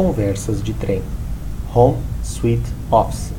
[0.00, 1.02] Conversas de Trem
[1.74, 3.34] Home Sweet Office.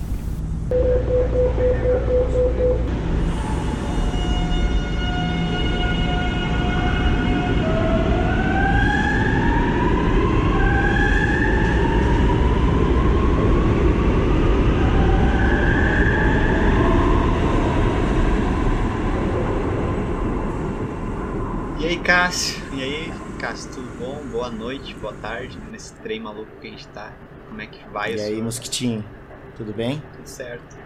[21.80, 22.61] E aí, Cássio?
[23.42, 24.24] Cássio, tudo bom?
[24.28, 25.70] Boa noite, boa tarde, né?
[25.72, 27.12] nesse trem maluco que a gente tá.
[27.50, 28.14] Como é que vai?
[28.14, 29.04] E aí, Mosquitinho,
[29.58, 30.00] tudo bem?
[30.14, 30.78] Tudo certo.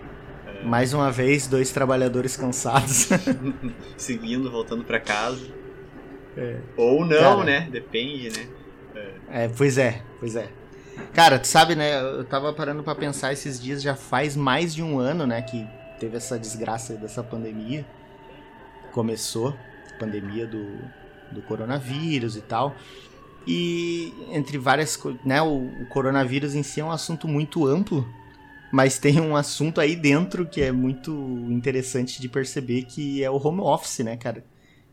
[0.63, 3.09] Mais uma vez, dois trabalhadores cansados.
[3.97, 5.45] Seguindo, voltando pra casa.
[6.37, 6.61] É.
[6.77, 7.43] Ou não, Cara.
[7.43, 7.67] né?
[7.69, 8.47] Depende, né?
[9.29, 10.47] É, pois é, pois é.
[11.13, 11.99] Cara, tu sabe, né?
[11.99, 15.41] Eu tava parando pra pensar esses dias, já faz mais de um ano, né?
[15.41, 15.67] Que
[15.99, 17.85] teve essa desgraça dessa pandemia.
[18.93, 19.53] Começou,
[19.93, 20.79] a pandemia do,
[21.31, 22.75] do coronavírus e tal.
[23.47, 25.41] E entre várias coisas, né?
[25.41, 28.07] O, o coronavírus em si é um assunto muito amplo,
[28.71, 31.11] mas tem um assunto aí dentro que é muito
[31.49, 34.45] interessante de perceber que é o home office, né, cara?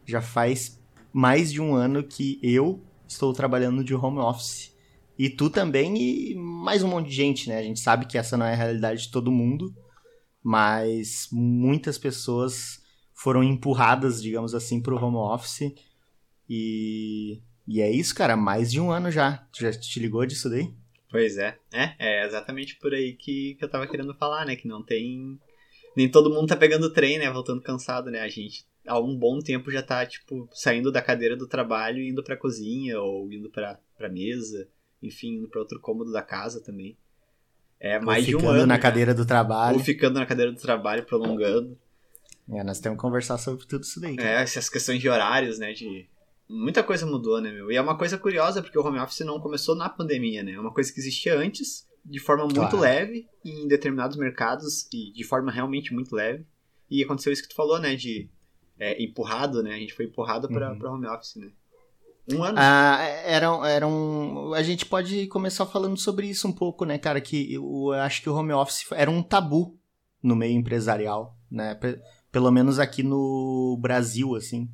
[0.04, 0.78] Já faz
[1.12, 4.72] mais de um ano que eu estou trabalhando de home office.
[5.18, 7.58] E tu também e mais um monte de gente, né?
[7.58, 9.74] A gente sabe que essa não é a realidade de todo mundo,
[10.42, 12.80] mas muitas pessoas
[13.14, 15.72] foram empurradas, digamos assim, pro home office.
[16.48, 19.46] E, e é isso, cara, mais de um ano já.
[19.52, 20.72] Tu já te ligou disso daí?
[21.10, 21.56] Pois é.
[21.72, 24.56] É, é exatamente por aí que, que eu tava querendo falar, né?
[24.56, 25.38] Que não tem.
[25.96, 27.30] Nem todo mundo tá pegando o trem, né?
[27.30, 28.20] Voltando cansado, né?
[28.20, 32.08] A gente há um bom tempo já tá, tipo, saindo da cadeira do trabalho e
[32.08, 34.66] indo pra cozinha ou indo pra, pra mesa,
[35.02, 36.96] enfim, indo pra outro cômodo da casa também.
[37.78, 38.66] É mais de um ficando ano.
[38.66, 38.80] na já.
[38.80, 39.76] cadeira do trabalho.
[39.76, 41.76] Ou ficando na cadeira do trabalho, prolongando.
[42.48, 44.16] É, nós temos que conversar sobre tudo isso daí.
[44.16, 44.28] cara.
[44.28, 45.72] É, essas questões de horários, né?
[45.72, 46.08] De.
[46.52, 47.70] Muita coisa mudou, né, meu?
[47.72, 50.52] E é uma coisa curiosa, porque o home office não começou na pandemia, né?
[50.52, 52.78] É uma coisa que existia antes, de forma muito Claro.
[52.80, 56.44] leve, em determinados mercados, e de forma realmente muito leve.
[56.90, 57.94] E aconteceu isso que tu falou, né?
[57.96, 58.28] De
[58.78, 59.74] é, empurrado, né?
[59.74, 60.78] A gente foi empurrado pra, Uhum.
[60.78, 61.50] pra home office, né?
[62.32, 62.56] Um ano.
[62.60, 64.52] Ah, era, era um.
[64.54, 67.20] A gente pode começar falando sobre isso um pouco, né, cara?
[67.20, 69.78] Que eu acho que o home office era um tabu
[70.22, 71.74] no meio empresarial, né?
[71.74, 74.68] Pe- Pelo menos aqui no Brasil, assim.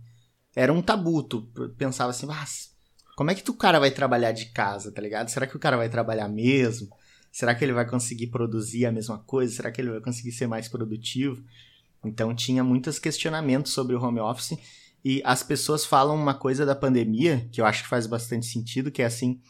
[0.59, 1.23] Era um tabu.
[1.23, 1.41] Tu
[1.79, 2.45] pensava assim, ah,
[3.17, 5.29] como é que tu cara vai trabalhar de casa, tá ligado?
[5.29, 6.89] Será que o cara vai trabalhar mesmo?
[7.31, 9.55] Será que ele vai conseguir produzir a mesma coisa?
[9.55, 11.45] Será que ele vai conseguir ser mais produtivo?
[12.05, 14.59] Então tinha muitos questionamentos sobre o home office.
[15.05, 18.91] E as pessoas falam uma coisa da pandemia, que eu acho que faz bastante sentido,
[18.91, 19.41] que é assim,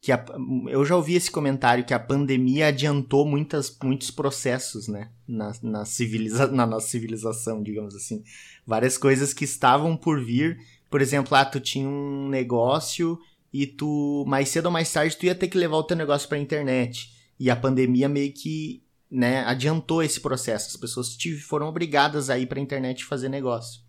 [0.00, 0.24] que a-
[0.68, 5.84] eu já ouvi esse comentário que a pandemia adiantou muitas, muitos processos, né, na, na,
[5.84, 8.22] civiliza na nossa civilização, digamos assim.
[8.66, 10.58] Várias coisas que estavam por vir,
[10.90, 13.18] por exemplo, ah, tu tinha um negócio
[13.52, 16.28] e tu, mais cedo ou mais tarde, tu ia ter que levar o teu negócio
[16.28, 17.10] pra internet.
[17.38, 20.68] E a pandemia meio que, né, adiantou esse processo.
[20.68, 23.80] As pessoas foram obrigadas a ir pra internet fazer negócio.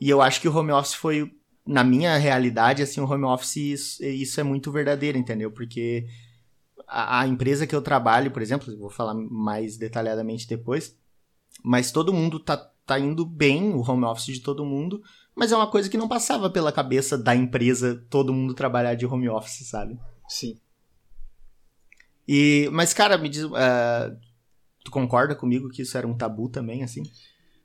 [0.00, 1.30] E eu acho que o home office foi,
[1.66, 5.50] na minha realidade, assim, o home office, isso, isso é muito verdadeiro, entendeu?
[5.50, 6.06] Porque
[6.86, 10.96] a, a empresa que eu trabalho, por exemplo, vou falar mais detalhadamente depois,
[11.62, 15.02] mas todo mundo tá, tá indo bem, o home office de todo mundo,
[15.34, 19.06] mas é uma coisa que não passava pela cabeça da empresa todo mundo trabalhar de
[19.06, 19.98] home office, sabe?
[20.28, 20.58] Sim.
[22.26, 24.14] E, mas, cara, me diz, ah,
[24.84, 27.02] tu concorda comigo que isso era um tabu também, assim?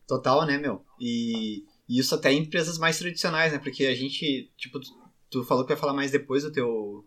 [0.07, 0.83] Total, né, meu?
[0.99, 3.57] E, e isso até em empresas mais tradicionais, né?
[3.57, 4.79] Porque a gente, tipo,
[5.27, 7.03] tu, falou que vai falar mais depois do teu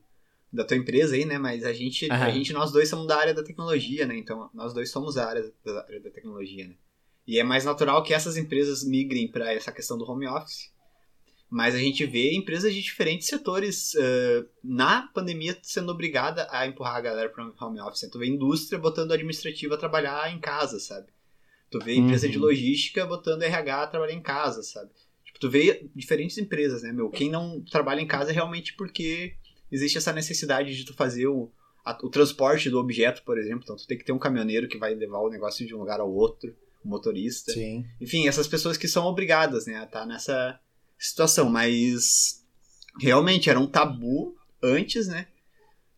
[0.52, 1.38] da tua empresa aí, né?
[1.38, 2.32] Mas a gente, a Aham.
[2.32, 4.18] gente, nós dois somos da área da tecnologia, né?
[4.18, 6.74] Então, nós dois somos da área da, área da tecnologia, né?
[7.24, 10.72] E é mais natural que essas empresas migrem para essa questão do home office.
[11.48, 16.96] Mas a gente vê empresas de diferentes setores eh, na pandemia sendo obrigada a empurrar
[16.96, 18.10] a galera para home office.
[18.10, 21.06] Tu vê indústria botando administrativa a trabalhar em casa, sabe?
[21.72, 22.32] Tu vê empresa Uhum.
[22.32, 24.90] de logística botando RH a trabalhar em casa, sabe?
[25.24, 27.08] Tipo, tu vê diferentes empresas, né, meu?
[27.10, 29.34] Quem não trabalha em casa é realmente porque
[29.70, 31.50] existe essa necessidade de tu fazer o,
[31.84, 33.62] a- o transporte do objeto, por exemplo.
[33.64, 35.98] Então tu tem que ter um caminhoneiro que vai levar o negócio de um lugar
[36.00, 36.54] ao outro,
[36.84, 37.52] um motorista.
[37.52, 37.84] Sim.
[38.00, 40.60] Enfim, essas pessoas que são obrigadas, né, a estar nessa
[40.98, 41.48] situação.
[41.48, 42.44] Mas
[43.00, 45.26] realmente era um tabu antes, né?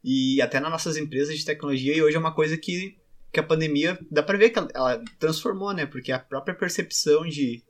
[0.05, 2.97] E até nas nossas empresas de tecnologia, e hoje é uma coisa que,
[3.35, 5.85] que a pandemia, dá pra ver que ela, ela transformou, né?
[5.85, 7.63] Porque a própria percepção de,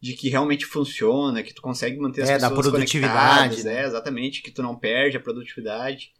[0.00, 3.74] de que realmente funciona, que tu consegue manter as É, da pessoas produtividade, conectadas, né?
[3.74, 3.86] né?
[3.86, 6.12] Exatamente, que tu não perde a produtividade.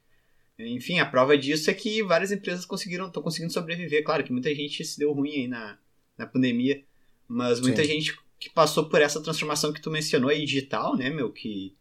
[0.59, 4.05] Enfim, a prova disso é que várias empresas conseguiram, estão conseguindo sobreviver.
[4.05, 5.79] Claro que muita gente se deu ruim aí na,
[6.17, 6.85] na pandemia,
[7.27, 7.89] mas muita Sim.
[7.89, 11.75] gente que passou por essa transformação que tu mencionou aí digital, né, meu, que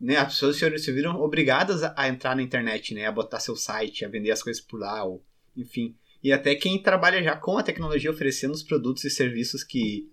[0.00, 3.56] né, as pessoas se viram obrigadas a, a, entrar na internet, né, a botar seu
[3.56, 5.24] site, a vender as coisas por lá, ou,
[5.56, 5.94] enfim.
[6.24, 10.08] E até quem trabalha já com a tecnologia oferecendo os produtos e serviços que,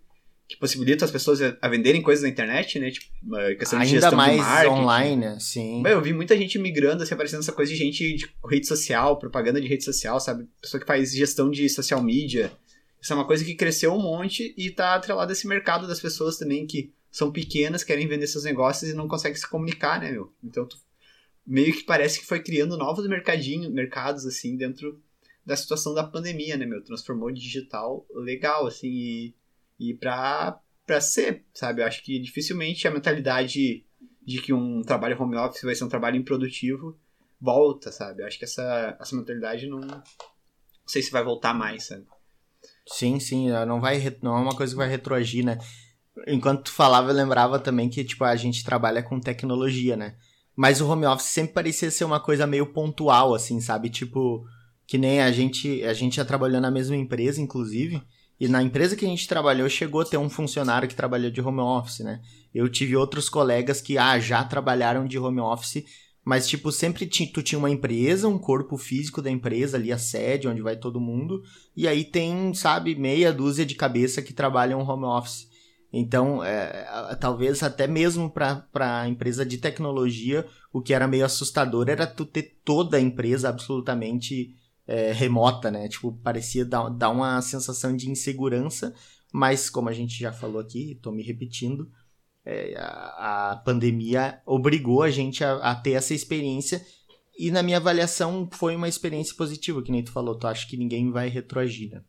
[0.46, 3.08] que possibilitam as pessoas a, venderem coisas na internet, né, tipo,
[3.58, 4.74] questão Ainda de gestão mais de marketing.
[4.74, 5.82] online, sim.
[5.88, 9.62] Eu vi muita gente migrando, assim, aparecendo essa coisa de gente de rede social, propaganda
[9.62, 10.50] de rede social, sabe?
[10.62, 12.52] Pessoa que faz gestão de social media.
[13.02, 16.02] Isso é uma coisa que cresceu um monte e tá atrelado a esse mercado das
[16.02, 20.12] pessoas também que são pequenas, querem vender seus negócios e não conseguem se comunicar, né,
[20.12, 20.34] meu?
[20.44, 20.78] Então, tu,
[21.48, 25.02] meio que parece que foi criando novos mercadinhos, mercados, assim, dentro
[25.46, 26.84] da situação da pandemia, né, meu?
[26.84, 29.36] Transformou o digital legal, assim, e,
[29.80, 31.82] e pra, pra ser, sabe?
[31.82, 33.86] Eu acho que dificilmente a mentalidade
[34.24, 36.98] de que um trabalho home office vai ser um trabalho improdutivo
[37.40, 38.22] volta, sabe?
[38.22, 40.04] Eu acho que essa, essa mentalidade não, não
[40.86, 42.06] sei se vai voltar mais, sabe?
[42.88, 45.58] Sim, sim, não vai não é uma coisa que vai retroagir, né?
[46.28, 50.16] Enquanto tu falava, eu lembrava também que, tipo, a gente trabalha com tecnologia, né?
[50.56, 53.90] Mas o home office sempre parecia ser uma coisa meio pontual, assim, sabe?
[53.90, 54.46] Tipo,
[54.92, 58.04] que nem a gente, a gente já trabalhou na mesma empresa, inclusive,
[58.38, 61.40] e na empresa que a gente trabalhou, chegou a ter um funcionário que trabalhou de
[61.40, 62.20] home office, né?
[62.54, 65.86] Eu tive outros colegas que, ah, já trabalharam de home office,
[66.26, 70.50] mas, tipo, sempre tu tinha uma empresa, um corpo físico da empresa ali, a sede,
[70.50, 71.42] onde vai todo mundo,
[71.74, 75.48] e aí tem, sabe, meia dúzia de cabeça que trabalham home office.
[75.94, 81.88] Então, é, talvez até mesmo para a empresa de tecnologia, o que era meio assustador
[81.88, 84.60] era tu ter toda a empresa absolutamente
[84.92, 85.88] é, remota, né?
[85.88, 88.94] Tipo, parecia dar, dar uma sensação de insegurança,
[89.32, 91.90] mas como a gente já falou aqui, estou me repetindo,
[92.44, 96.86] é, a, a, pandemia obrigou a gente a, a, ter essa experiência
[97.38, 100.76] e na minha avaliação foi uma experiência positiva, que nem tu falou, tu acha que
[100.76, 102.02] ninguém vai retroagir, né?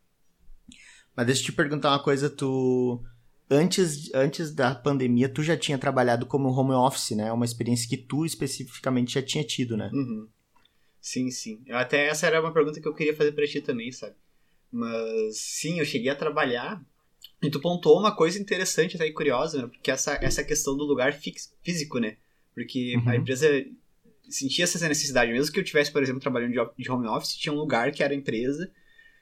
[1.14, 3.00] Mas deixa eu te perguntar uma coisa, tu
[3.48, 7.30] antes, antes da pandemia, tu já tinha trabalhado como home office, né?
[7.30, 9.88] Uma experiência que tu especificamente já tinha tido, né?
[9.92, 10.26] Uhum.
[11.02, 11.60] Sim, sim.
[11.66, 14.14] Eu, até essa era uma pergunta que eu queria fazer pra ti também, sabe?
[14.70, 16.80] Mas sim, eu cheguei a trabalhar
[17.42, 19.66] e tu pontuou uma coisa interessante até e curiosa, né?
[19.66, 22.16] Porque essa, essa questão do lugar fix, físico, né?
[22.54, 23.08] Porque uhum.
[23.08, 23.48] a empresa
[24.28, 25.32] sentia essa necessidade.
[25.32, 28.14] Mesmo que eu tivesse, por exemplo, trabalhando de home office, tinha um lugar que era
[28.14, 28.70] a empresa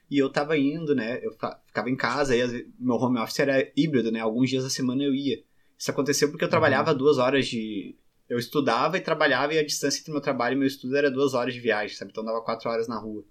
[0.09, 1.19] e eu tava indo, né?
[1.23, 4.19] Eu ficava em casa, aí meu home office era híbrido, né?
[4.19, 5.41] Alguns dias da semana eu ia.
[5.77, 6.51] Isso aconteceu porque eu uhum.
[6.51, 7.95] trabalhava duas horas de.
[8.31, 11.33] Eu estudava e trabalhava, e a distância entre meu trabalho e meu estudo era duas
[11.33, 12.11] horas de viagem, sabe?
[12.11, 13.25] Então dava quatro horas na rua.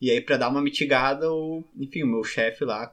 [0.00, 2.92] E aí, para dar uma mitigada, o, enfim, o meu chefe lá,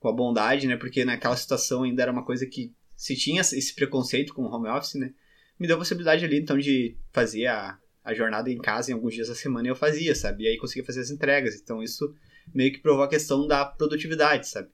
[0.00, 0.78] com a bondade, né?
[0.78, 4.66] Porque naquela situação ainda era uma coisa que se tinha esse preconceito com o home
[4.66, 5.12] office, né?
[5.60, 9.12] Me deu a possibilidade ali, então, de fazer a, a jornada em casa em alguns
[9.12, 10.44] dias da semana e eu fazia, sabe?
[10.44, 11.54] E aí conseguia fazer as entregas.
[11.60, 12.14] Então, isso
[12.54, 14.70] meio que provou a questão da produtividade, sabe?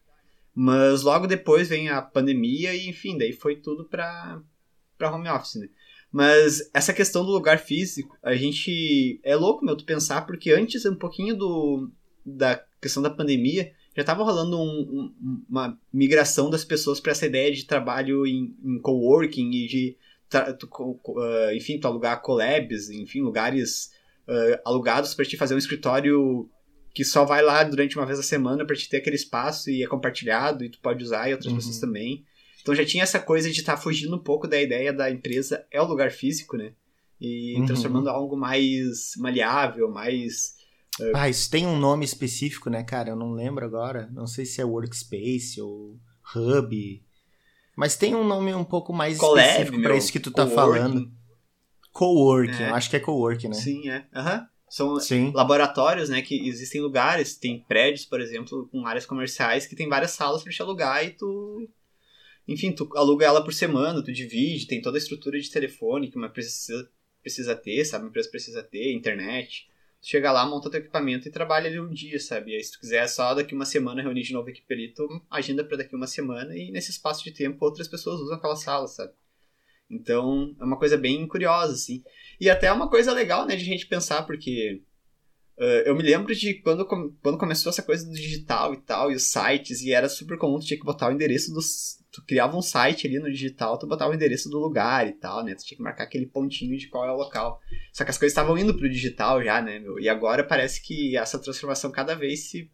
[0.54, 4.40] Mas logo depois vem a pandemia e, enfim, daí foi tudo para
[5.02, 5.68] home office, né?
[6.12, 10.84] Mas essa questão do lugar físico, a gente é louco, meu, tu pensar, porque antes,
[10.84, 11.90] um pouquinho do
[12.24, 17.26] da questão da pandemia, já estava rolando um, um, uma migração das pessoas para essa
[17.26, 19.96] ideia de trabalho em, em coworking e de,
[20.58, 20.68] tu,
[21.08, 23.90] uh, enfim, tu alugar collabs, enfim, lugares
[24.28, 26.48] uh, alugados para te fazer um escritório
[26.94, 29.82] que só vai lá durante uma vez a semana para te ter aquele espaço e
[29.82, 31.58] é compartilhado e tu pode usar e outras uhum.
[31.58, 32.24] pessoas também.
[32.62, 35.64] Então já tinha essa coisa de estar tá fugindo um pouco da ideia da empresa
[35.70, 36.72] é o lugar físico, né?
[37.20, 37.66] E uhum.
[37.66, 40.54] transformando algo mais maleável, mais.
[40.98, 41.12] Uh...
[41.14, 43.10] Ah, isso tem um nome específico, né, cara?
[43.10, 44.08] Eu não lembro agora.
[44.12, 45.98] Não sei se é Workspace ou
[46.34, 47.02] Hub.
[47.76, 51.10] Mas tem um nome um pouco mais Collab, específico para isso que tu tá falando.
[51.92, 52.70] Coworking, é.
[52.70, 53.54] eu acho que é coworking, né?
[53.54, 54.06] Sim, é.
[54.14, 54.38] Aham.
[54.38, 54.46] Uhum.
[54.70, 55.32] São Sim.
[55.34, 56.22] laboratórios, né?
[56.22, 60.52] Que existem lugares, tem prédios, por exemplo, com áreas comerciais que tem várias salas para
[60.52, 61.68] te alugar e tu.
[62.50, 66.16] Enfim, tu aluga ela por semana, tu divide, tem toda a estrutura de telefone que
[66.16, 66.90] uma empresa
[67.22, 68.02] precisa, ter, sabe?
[68.02, 69.68] Uma empresa precisa ter, internet.
[70.02, 72.50] Tu chega lá, monta teu equipamento e trabalha ali um dia, sabe?
[72.50, 74.88] E aí, se tu quiser só daqui uma semana reunir de novo a equipe ali,
[74.88, 78.56] tu agenda para daqui uma semana e nesse espaço de tempo outras pessoas usam aquela
[78.56, 79.12] sala, sabe?
[79.88, 82.02] Então, é uma coisa bem curiosa, assim.
[82.40, 84.82] E até é uma coisa legal, né, de gente pensar, porque
[85.60, 89.14] uh, eu me lembro de quando, quando começou essa coisa do digital e tal, e
[89.14, 92.00] os sites, e era super comum, tu tinha que botar o endereço dos.
[92.10, 95.44] Tu criava um site ali no digital, tu botava o endereço do lugar e tal,
[95.44, 95.54] né?
[95.54, 97.60] Tu tinha que marcar aquele pontinho de qual é o local.
[97.92, 100.00] Só que as coisas estavam indo pro digital já, né, meu?
[100.00, 102.68] E agora parece que essa transformação cada vez se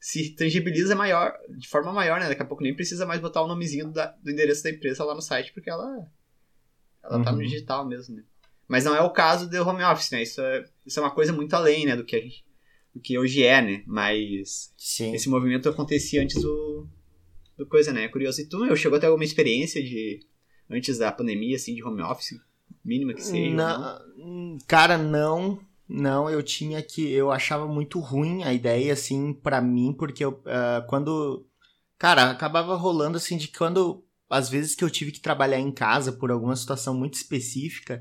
[0.00, 2.26] se tangibiliza maior, de forma maior, né?
[2.26, 5.14] Daqui a pouco nem precisa mais botar o nomezinho da, do endereço da empresa lá
[5.14, 6.08] no site, porque ela
[7.02, 7.24] ela uhum.
[7.24, 7.44] tá no uhum.
[7.44, 8.24] digital mesmo, né?
[8.66, 10.22] Mas não é o caso do home office, né?
[10.22, 11.96] Isso é, isso é uma coisa muito além, né?
[11.96, 12.44] Do que, gente,
[12.94, 13.82] do que hoje é, né?
[13.86, 15.14] Mas Sim.
[15.14, 16.86] esse movimento acontecia antes do,
[17.56, 18.04] do coisa, né?
[18.04, 18.40] É curioso.
[18.40, 20.20] E tu, meu, chegou a ter alguma experiência de...
[20.68, 22.38] Antes da pandemia, assim, de home office?
[22.84, 23.54] Mínima que seja.
[23.54, 24.00] Na,
[24.66, 25.60] cara, não.
[25.88, 27.10] Não, eu tinha que.
[27.10, 31.44] Eu achava muito ruim a ideia, assim, para mim, porque eu, uh, quando.
[31.98, 34.04] Cara, acabava rolando assim de quando.
[34.28, 38.00] Às vezes que eu tive que trabalhar em casa por alguma situação muito específica,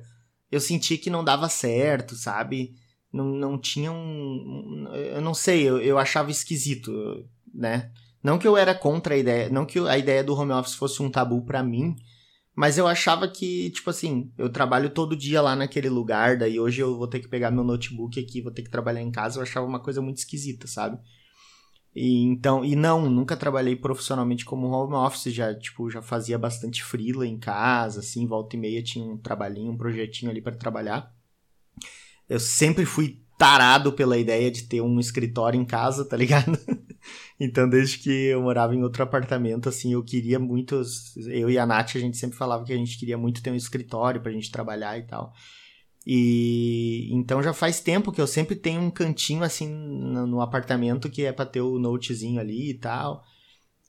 [0.51, 2.75] eu senti que não dava certo, sabe?
[3.11, 4.87] Não, não tinha um.
[4.93, 6.91] Eu não sei, eu, eu achava esquisito,
[7.53, 7.91] né?
[8.23, 11.01] Não que eu era contra a ideia, não que a ideia do home office fosse
[11.01, 11.95] um tabu para mim,
[12.53, 16.81] mas eu achava que, tipo assim, eu trabalho todo dia lá naquele lugar, daí hoje
[16.81, 19.43] eu vou ter que pegar meu notebook aqui, vou ter que trabalhar em casa, eu
[19.43, 20.99] achava uma coisa muito esquisita, sabe?
[21.95, 26.83] E então, e não, nunca trabalhei profissionalmente como home office, já, tipo, já fazia bastante
[26.83, 31.13] freela em casa, assim, volta e meia tinha um trabalhinho, um projetinho ali para trabalhar.
[32.27, 36.59] Eu sempre fui tarado pela ideia de ter um escritório em casa, tá ligado?
[37.39, 40.81] então, desde que eu morava em outro apartamento, assim, eu queria muito.
[41.25, 43.55] Eu e a Nath, a gente sempre falava que a gente queria muito ter um
[43.55, 45.33] escritório pra gente trabalhar e tal.
[46.05, 51.09] E então já faz tempo que eu sempre tenho um cantinho assim no, no apartamento
[51.09, 53.23] que é para ter o notezinho ali e tal.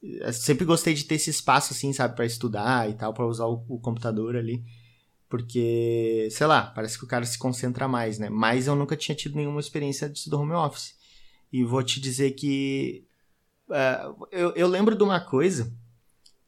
[0.03, 3.47] Eu sempre gostei de ter esse espaço assim, sabe, para estudar e tal, para usar
[3.47, 4.65] o, o computador ali.
[5.31, 8.29] Porque, sei lá, parece que o cara se concentra mais, né?
[8.29, 10.97] Mas eu nunca tinha tido nenhuma experiência do home office.
[11.53, 13.07] E vou te dizer que.
[13.69, 15.73] Uh, eu, eu lembro de uma coisa.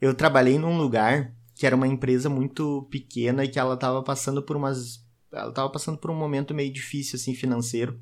[0.00, 4.42] Eu trabalhei num lugar que era uma empresa muito pequena e que ela estava passando
[4.42, 5.01] por umas.
[5.32, 8.00] Ela estava passando por um momento meio difícil, assim, financeiro.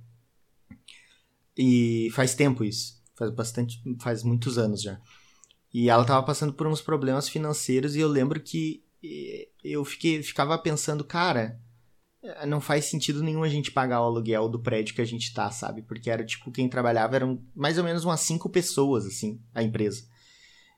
[1.56, 3.00] E faz tempo isso.
[3.14, 3.80] Faz bastante.
[4.00, 5.00] Faz muitos anos já.
[5.72, 8.84] E ela estava passando por uns problemas financeiros e eu lembro que
[9.62, 11.58] eu fiquei, ficava pensando, cara,
[12.46, 15.50] não faz sentido nenhum a gente pagar o aluguel do prédio que a gente tá,
[15.50, 15.82] sabe?
[15.82, 20.06] Porque era tipo, quem trabalhava eram mais ou menos umas cinco pessoas, assim, a empresa.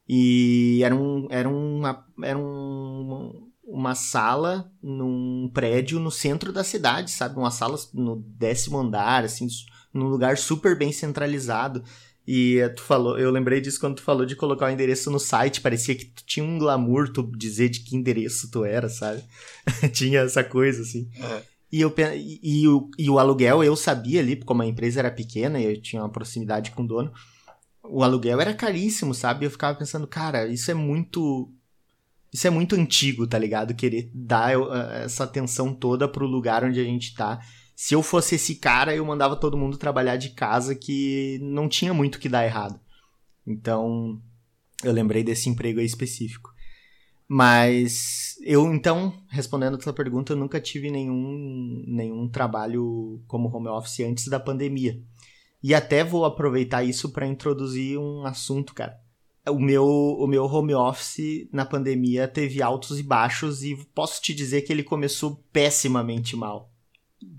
[0.09, 7.11] E era, um, era, uma, era um, uma sala num prédio no centro da cidade,
[7.11, 7.39] sabe?
[7.39, 9.47] Uma sala no décimo andar, assim,
[9.93, 11.83] num lugar super bem centralizado.
[12.27, 15.61] E tu falou, eu lembrei disso quando tu falou de colocar o endereço no site,
[15.61, 19.23] parecia que tu tinha um glamour tu dizer de que endereço tu era, sabe?
[19.93, 21.09] tinha essa coisa assim.
[21.19, 21.41] Uhum.
[21.73, 25.11] E, eu, e, e, o, e o aluguel eu sabia ali, como a empresa era
[25.11, 27.13] pequena e eu tinha uma proximidade com o dono,
[27.83, 29.47] o aluguel era caríssimo, sabe?
[29.47, 31.53] Eu ficava pensando, cara, isso é muito.
[32.33, 33.75] Isso é muito antigo, tá ligado?
[33.75, 37.41] Querer dar eh, essa atenção toda pro lugar onde a gente tá
[37.83, 41.93] se eu fosse esse cara, eu mandava todo mundo trabalhar de casa que não tinha
[41.93, 42.79] muito que dar errado.
[43.45, 44.23] Então,
[44.85, 46.51] eu lembrei desse emprego aí específico.
[47.27, 53.67] Mas eu, então, respondendo a tua pergunta, eu nunca tive nenhum, nenhum trabalho como home
[53.67, 55.03] office antes da pandemia.
[55.61, 58.97] E até vou aproveitar isso para introduzir um assunto, cara.
[59.49, 64.33] O meu, o meu home office na pandemia teve altos e baixos e posso te
[64.33, 66.73] dizer que ele começou pessimamente mal.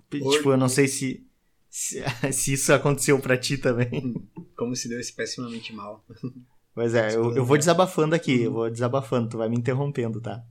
[0.10, 1.26] Tipo, eu não sei se,
[1.70, 4.16] se, se isso aconteceu para ti também.
[4.56, 6.06] Como se deu esse pessimamente mal.
[6.76, 10.44] Pois é, eu, eu vou desabafando aqui, eu vou desabafando, tu vai me interrompendo, tá?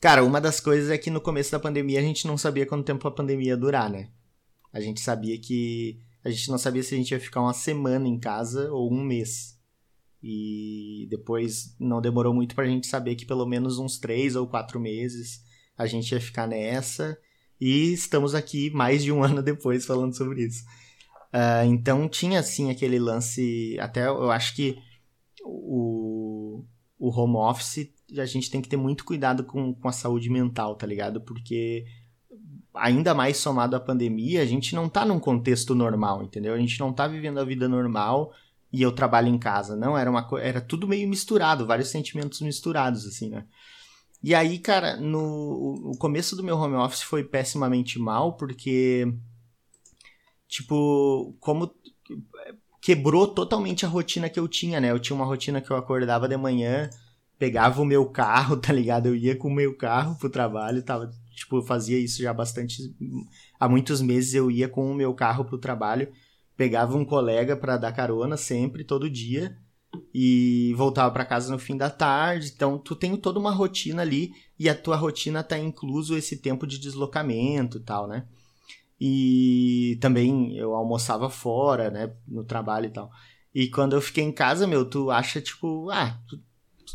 [0.00, 2.84] Cara, uma das coisas é que no começo da pandemia a gente não sabia quanto
[2.84, 4.10] tempo a pandemia ia durar, né?
[4.72, 6.00] A gente sabia que.
[6.24, 9.02] A gente não sabia se a gente ia ficar uma semana em casa ou um
[9.02, 9.57] mês.
[10.22, 14.80] E depois não demorou muito pra gente saber que pelo menos uns três ou quatro
[14.80, 15.42] meses
[15.76, 17.18] a gente ia ficar nessa.
[17.60, 20.64] E estamos aqui mais de um ano depois falando sobre isso.
[21.32, 23.76] Uh, então tinha assim aquele lance.
[23.80, 24.78] Até eu acho que
[25.44, 26.64] o,
[26.98, 30.74] o home office a gente tem que ter muito cuidado com, com a saúde mental,
[30.74, 31.20] tá ligado?
[31.20, 31.84] Porque
[32.74, 36.54] ainda mais somado à pandemia, a gente não tá num contexto normal, entendeu?
[36.54, 38.32] A gente não tá vivendo a vida normal
[38.72, 39.76] e eu trabalho em casa.
[39.76, 43.44] Não, era uma era tudo meio misturado, vários sentimentos misturados, assim, né?
[44.22, 49.12] E aí, cara, no o começo do meu home office foi pessimamente mal, porque
[50.48, 51.72] tipo, como
[52.80, 54.90] quebrou totalmente a rotina que eu tinha, né?
[54.90, 56.88] Eu tinha uma rotina que eu acordava de manhã,
[57.38, 59.06] pegava o meu carro, tá ligado?
[59.06, 62.94] Eu ia com o meu carro pro trabalho, tava, tipo, eu fazia isso já bastante
[63.58, 66.10] há muitos meses eu ia com o meu carro pro trabalho,
[66.58, 69.56] pegava um colega para dar carona sempre, todo dia
[70.12, 72.52] e voltava para casa no fim da tarde.
[72.54, 76.66] Então, tu tem toda uma rotina ali e a tua rotina tá incluso esse tempo
[76.66, 78.26] de deslocamento e tal, né?
[79.00, 83.08] E também eu almoçava fora, né, no trabalho e tal.
[83.54, 86.40] E quando eu fiquei em casa, meu, tu acha tipo, ah, tu,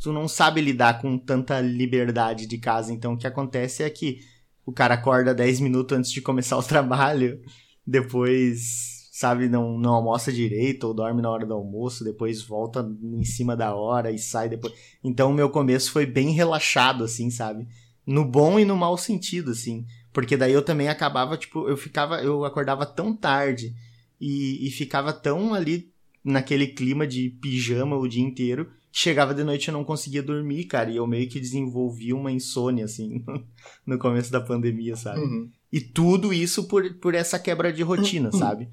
[0.04, 2.92] tu não sabe lidar com tanta liberdade de casa.
[2.92, 4.20] Então, o que acontece é que
[4.66, 7.42] o cara acorda 10 minutos antes de começar o trabalho,
[7.88, 8.93] depois
[9.24, 13.56] sabe, não, não almoça direito ou dorme na hora do almoço, depois volta em cima
[13.56, 14.74] da hora e sai depois.
[15.02, 17.66] Então o meu começo foi bem relaxado, assim, sabe?
[18.06, 19.86] No bom e no mau sentido, assim.
[20.12, 23.74] Porque daí eu também acabava, tipo, eu ficava, eu acordava tão tarde
[24.20, 25.90] e, e ficava tão ali
[26.22, 28.70] naquele clima de pijama o dia inteiro.
[28.92, 30.92] Chegava de noite e eu não conseguia dormir, cara.
[30.92, 33.24] E eu meio que desenvolvi uma insônia, assim,
[33.88, 35.22] no começo da pandemia, sabe?
[35.22, 35.50] Uhum.
[35.72, 38.38] E tudo isso por, por essa quebra de rotina, uhum.
[38.38, 38.68] sabe?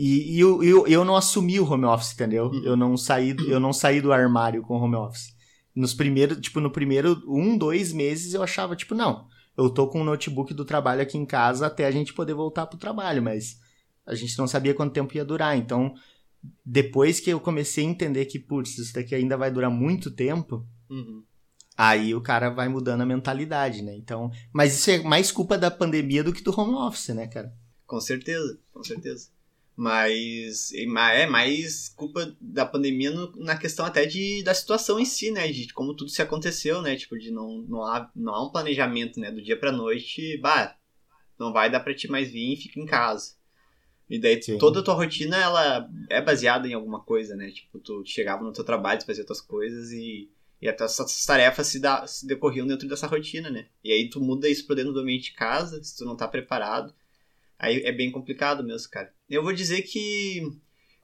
[0.00, 2.46] E, e eu, eu, eu não assumi o home office, entendeu?
[2.46, 2.62] Uhum.
[2.62, 5.34] Eu não saí, eu não saí do armário com home office.
[5.74, 9.26] Nos primeiros, tipo, no primeiro um, dois meses eu achava, tipo, não,
[9.56, 12.68] eu tô com o notebook do trabalho aqui em casa até a gente poder voltar
[12.68, 13.58] pro trabalho, mas
[14.06, 15.58] a gente não sabia quanto tempo ia durar.
[15.58, 15.92] Então,
[16.64, 20.64] depois que eu comecei a entender que, putz, isso daqui ainda vai durar muito tempo,
[20.88, 21.24] uhum.
[21.76, 23.96] aí o cara vai mudando a mentalidade, né?
[23.96, 27.52] Então, mas isso é mais culpa da pandemia do que do home office, né, cara?
[27.84, 29.36] Com certeza, com certeza.
[29.80, 35.30] Mas é mais culpa da pandemia no, na questão até de, da situação em si,
[35.30, 35.46] né?
[35.52, 36.96] De como tudo se aconteceu, né?
[36.96, 39.30] Tipo, de não, não, há, não há um planejamento, né?
[39.30, 40.76] Do dia pra noite, bah,
[41.38, 43.36] não vai dar pra ti mais vir e fica em casa.
[44.10, 44.58] E daí Sim.
[44.58, 47.48] toda a tua rotina, ela é baseada em alguma coisa, né?
[47.52, 50.28] Tipo, tu chegava no teu trabalho, tu fazia tuas coisas e,
[50.60, 53.68] e as tuas tarefas se, da, se decorriam dentro dessa rotina, né?
[53.84, 56.26] E aí tu muda isso pra dentro do ambiente de casa, se tu não tá
[56.26, 56.92] preparado.
[57.58, 59.12] Aí é bem complicado mesmo, cara.
[59.28, 60.42] Eu vou dizer que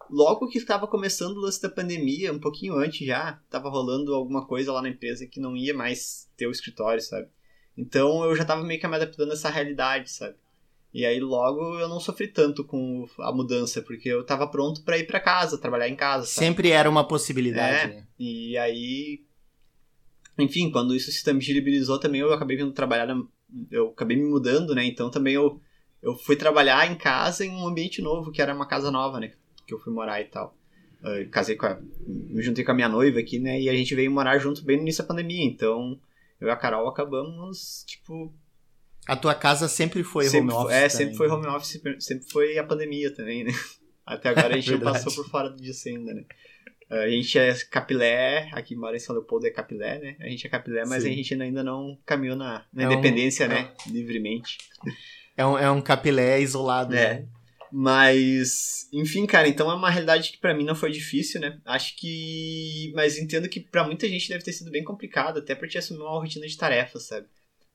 [0.09, 4.47] logo que estava começando o lance da pandemia, um pouquinho antes já, tava rolando alguma
[4.47, 7.29] coisa lá na empresa que não ia mais ter o escritório, sabe?
[7.77, 10.37] Então eu já tava meio que me adaptando a essa realidade, sabe?
[10.93, 14.97] E aí logo eu não sofri tanto com a mudança, porque eu tava pronto para
[14.97, 16.25] ir para casa, trabalhar em casa.
[16.25, 16.47] Sabe?
[16.47, 18.07] Sempre era uma possibilidade, é, né?
[18.17, 19.25] E aí.
[20.39, 23.07] Enfim, quando isso se tangibilizou também, eu acabei vindo trabalhar.
[23.07, 23.21] Na...
[23.73, 24.85] Eu acabei me mudando, né?
[24.85, 25.61] Então também eu,
[26.05, 29.33] eu fui trabalhar em casa em um ambiente novo, que era uma casa nova, né?
[29.67, 30.57] Que eu fui morar e tal.
[31.03, 31.81] Eu casei com a.
[32.07, 33.61] Me juntei com a minha noiva aqui, né?
[33.61, 35.45] E a gente veio morar junto bem no início da pandemia.
[35.45, 35.99] Então,
[36.41, 38.33] eu e a Carol acabamos, tipo,
[39.07, 40.73] a tua casa sempre foi sempre, home office?
[40.75, 40.91] É, também.
[40.91, 43.53] sempre foi home office, sempre foi a pandemia também, né?
[44.07, 46.25] Até agora a gente não passou por fora disso ainda, né?
[46.91, 50.17] A gente é capilé, aqui mora em São Leopoldo é capilé, né?
[50.21, 51.11] A gente é capilé, mas Sim.
[51.11, 53.73] a gente ainda não caminhou na, na é independência, um, né?
[53.87, 54.59] É, Livremente.
[55.37, 57.21] É um, é um capilé isolado, é.
[57.21, 57.29] Né?
[57.77, 61.61] Mas, enfim, cara, então é uma realidade que para mim não foi difícil, né?
[61.65, 62.93] Acho que.
[62.95, 66.03] Mas entendo que para muita gente deve ter sido bem complicado, até pra te assumir
[66.03, 67.27] uma rotina de tarefas, sabe?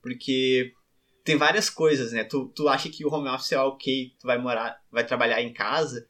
[0.02, 0.72] Porque
[1.26, 2.24] tem várias coisas, né?
[2.24, 5.52] Tu, tu acha que o home office é ok, tu vai morar, vai trabalhar em
[5.52, 6.08] casa,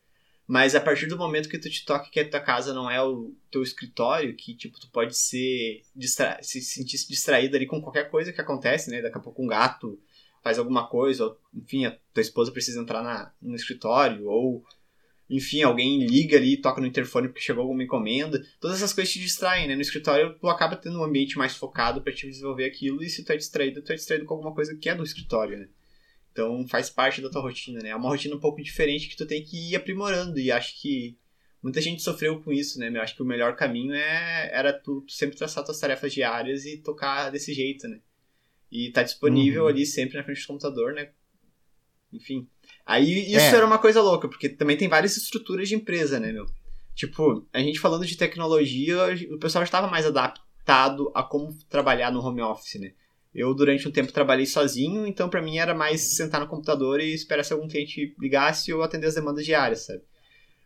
[0.48, 3.02] mas a partir do momento que tu te toca que a tua casa não é
[3.02, 8.10] o teu escritório, que tipo, tu pode ser distra se sentir distraído ali com qualquer
[8.10, 9.02] coisa que acontece, né?
[9.02, 10.00] Daqui a pouco um gato
[10.44, 14.64] faz alguma coisa, ou, enfim, a tua esposa precisa entrar na, no escritório, ou
[15.30, 18.44] enfim, alguém liga ali, toca no interfone porque chegou alguma encomenda.
[18.60, 19.76] Todas essas coisas te distraem, né?
[19.76, 23.24] No escritório tu acaba tendo um ambiente mais focado para te desenvolver aquilo e se
[23.24, 25.70] tu é distraído, tu é distraído com alguma coisa que é do escritório, né?
[26.32, 27.90] Então faz parte da tua rotina, né?
[27.90, 31.16] É uma rotina um pouco diferente que tu tem que ir aprimorando e acho que
[31.62, 32.90] muita gente sofreu com isso, né?
[32.92, 36.78] Eu acho que o melhor caminho é era tu, sempre traçar tuas tarefas diárias e
[36.78, 38.02] tocar desse jeito, né?
[38.72, 39.70] E tá disponível uhum.
[39.70, 41.10] ali sempre na frente do computador, né?
[42.12, 42.48] Enfim,
[42.90, 43.56] Aí isso é.
[43.56, 46.48] era uma coisa louca, porque também tem várias estruturas de empresa, né, meu?
[46.96, 48.98] Tipo, a gente falando de tecnologia,
[49.32, 52.94] o pessoal estava mais adaptado a como trabalhar no home office, né?
[53.34, 57.14] Eu, durante um tempo, trabalhei sozinho, então para mim era mais sentar no computador e
[57.14, 60.02] esperar se algum cliente ligasse ou atender as demandas diárias, sabe?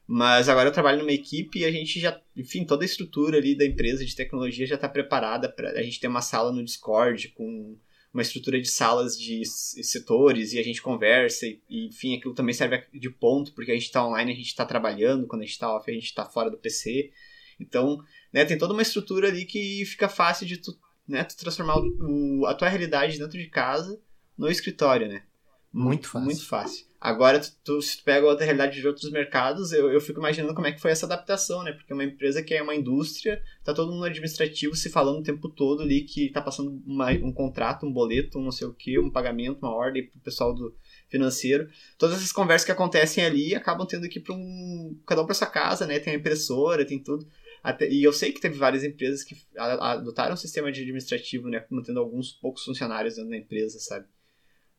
[0.08, 3.54] Mas agora eu trabalho numa equipe e a gente já, enfim, toda a estrutura ali
[3.54, 7.28] da empresa de tecnologia já está preparada para a gente ter uma sala no Discord
[7.36, 7.76] com
[8.14, 12.86] uma estrutura de salas de setores e a gente conversa e, enfim, aquilo também serve
[12.94, 15.74] de ponto, porque a gente está online, a gente está trabalhando, quando a gente está
[15.76, 17.12] off, a gente está fora do PC.
[17.60, 17.98] Então,
[18.32, 22.46] né, tem toda uma estrutura ali que fica fácil de tu, né, tu transformar o,
[22.46, 24.00] a tua realidade dentro de casa
[24.38, 25.24] no escritório, né?
[25.72, 26.26] Muito fácil.
[26.26, 26.86] Muito fácil.
[27.04, 30.54] Agora, tu, tu, se tu pega outra realidade de outros mercados, eu, eu fico imaginando
[30.54, 31.74] como é que foi essa adaptação, né?
[31.74, 35.50] Porque uma empresa que é uma indústria, tá todo mundo administrativo se falando o tempo
[35.50, 38.98] todo ali que tá passando uma, um contrato, um boleto, um não sei o que,
[38.98, 40.74] um pagamento, uma ordem pro pessoal do
[41.10, 41.68] financeiro.
[41.98, 44.98] Todas essas conversas que acontecem ali acabam tendo que ir para um.
[45.06, 46.00] cada um pra sua casa, né?
[46.00, 47.28] Tem a impressora, tem tudo.
[47.62, 51.66] Até, e eu sei que teve várias empresas que adotaram um sistema de administrativo, né?
[51.70, 54.06] Mantendo alguns poucos funcionários dentro da empresa, sabe?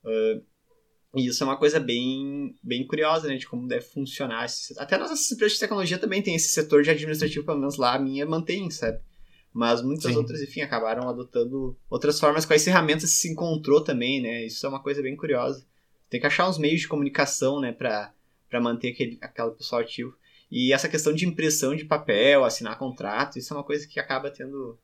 [0.02, 0.53] Uh,
[1.14, 3.37] e isso é uma coisa bem, bem curiosa, né?
[3.37, 4.46] De como deve funcionar.
[4.79, 7.98] Até nossas empresas de tecnologia também tem esse setor de administrativo, pelo menos lá a
[7.98, 8.98] minha mantém, sabe?
[9.53, 10.18] Mas muitas Sim.
[10.18, 12.44] outras, enfim, acabaram adotando outras formas.
[12.44, 14.44] Quais ferramentas se encontrou também, né?
[14.44, 15.64] Isso é uma coisa bem curiosa.
[16.11, 17.70] Tem que achar uns meios de comunicação, né?
[17.70, 18.12] Pra,
[18.50, 20.16] pra manter aquele, aquele pessoal ativo.
[20.50, 24.31] E essa questão de impressão de papel, assinar contrato, isso é uma coisa que acaba
[24.31, 24.79] tendo...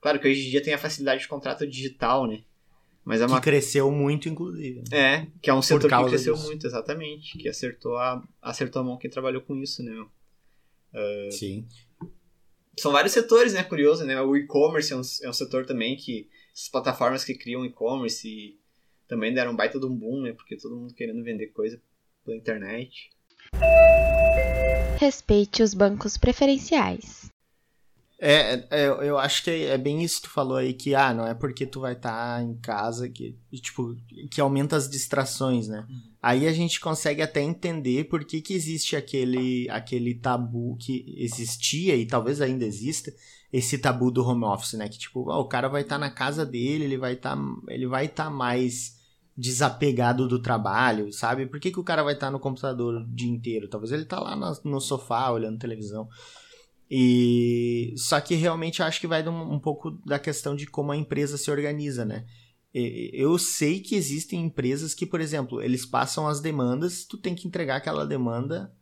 [0.00, 2.42] Claro que hoje em dia tem a facilidade de contrato digital, né?
[3.04, 3.38] Mas é uma...
[3.38, 4.84] Que cresceu muito, inclusive.
[4.92, 6.46] É, que é um setor que cresceu disso.
[6.46, 7.38] muito, exatamente.
[7.38, 9.92] Que acertou a, acertou a mão quem trabalhou com isso, né?
[10.92, 11.66] Uh, Sim.
[12.78, 13.62] São vários setores, né?
[13.62, 14.20] Curioso, né?
[14.20, 16.28] O e-commerce é um, é um setor também que...
[16.52, 18.58] Essas plataformas que criam e-commerce
[19.08, 20.32] também deram um baita de um boom, né?
[20.32, 21.80] Porque todo mundo querendo vender coisa
[22.24, 23.10] pela internet.
[24.98, 27.19] Respeite os bancos preferenciais.
[28.22, 31.26] É, é, eu acho que é bem isso que tu falou aí, que ah, não
[31.26, 33.96] é porque tu vai estar tá em casa que, tipo,
[34.30, 35.86] que aumenta as distrações, né?
[35.88, 36.02] Uhum.
[36.22, 41.96] Aí a gente consegue até entender por que, que existe aquele, aquele tabu que existia
[41.96, 43.10] e talvez ainda exista,
[43.50, 44.86] esse tabu do home office, né?
[44.86, 47.86] Que tipo, o cara vai estar tá na casa dele, ele vai estar, tá, ele
[47.86, 49.00] vai estar tá mais
[49.34, 51.46] desapegado do trabalho, sabe?
[51.46, 53.66] Por que, que o cara vai estar tá no computador o dia inteiro?
[53.66, 56.06] Talvez ele tá lá no, no sofá olhando televisão.
[56.90, 60.96] E só que realmente acho que vai um, um pouco da questão de como a
[60.96, 62.26] empresa se organiza, né?
[62.72, 67.46] Eu sei que existem empresas que, por exemplo, eles passam as demandas, tu tem que
[67.46, 68.72] entregar aquela demanda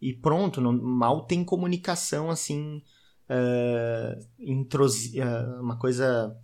[0.00, 2.82] e pronto, não, mal tem comunicação assim,
[3.30, 6.36] uh, uh, uma coisa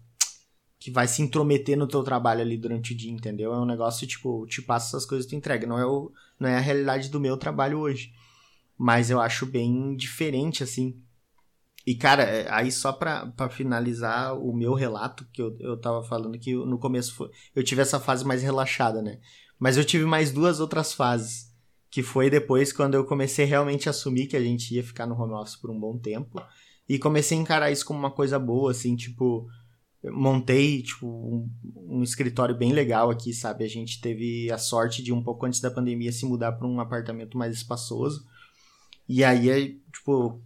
[0.79, 3.53] que vai se intrometer no teu trabalho ali durante o dia, entendeu?
[3.53, 5.67] É um negócio tipo, te passa essas coisas tu entrega.
[5.67, 8.13] Não é, o, não é a realidade do meu trabalho hoje.
[8.77, 11.03] Mas eu acho bem diferente, assim.
[11.89, 16.03] E, cara, é, aí só pra, pra finalizar o meu relato, que eu, eu tava
[16.03, 19.19] falando que no começo foi, eu tive essa fase mais relaxada, né?
[19.59, 21.49] Mas eu tive mais duas outras fases.
[21.91, 25.19] Que foi depois quando eu comecei realmente a assumir que a gente ia ficar no
[25.19, 26.39] home office por um bom tempo.
[26.87, 29.49] E comecei a encarar isso como uma coisa boa, assim, tipo
[30.13, 33.65] montei tipo um, um, escritório bem legal aqui, sabe?
[33.65, 36.81] A gente teve a sorte de um pouco antes da pandemia se mudar para um
[36.81, 38.27] apartamento mais espaçoso.
[39.09, 40.43] E aí, tipo,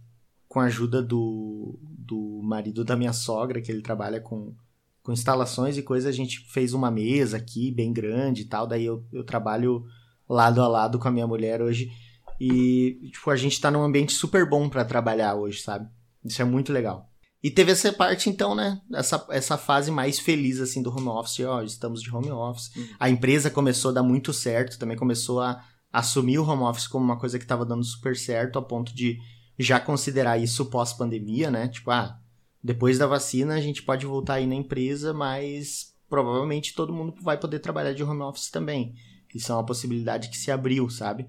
[0.53, 4.53] com a ajuda do, do marido da minha sogra, que ele trabalha com,
[5.01, 8.67] com instalações e coisas, a gente fez uma mesa aqui bem grande e tal.
[8.67, 9.83] Daí eu, eu trabalho
[10.29, 11.91] lado a lado com a minha mulher hoje.
[12.39, 15.89] E, tipo, a gente tá num ambiente super bom para trabalhar hoje, sabe?
[16.23, 17.09] Isso é muito legal.
[17.41, 18.79] E teve essa parte, então, né?
[18.93, 21.39] Essa, essa fase mais feliz, assim, do home office.
[21.39, 22.69] Ó, estamos de home office.
[22.75, 22.87] Uhum.
[22.99, 27.03] A empresa começou a dar muito certo, também começou a assumir o home office como
[27.03, 29.17] uma coisa que estava dando super certo, a ponto de
[29.57, 31.67] já considerar isso pós-pandemia, né?
[31.67, 32.19] Tipo, ah,
[32.63, 37.37] depois da vacina a gente pode voltar aí na empresa, mas provavelmente todo mundo vai
[37.37, 38.95] poder trabalhar de home office também.
[39.33, 41.27] Isso é uma possibilidade que se abriu, sabe?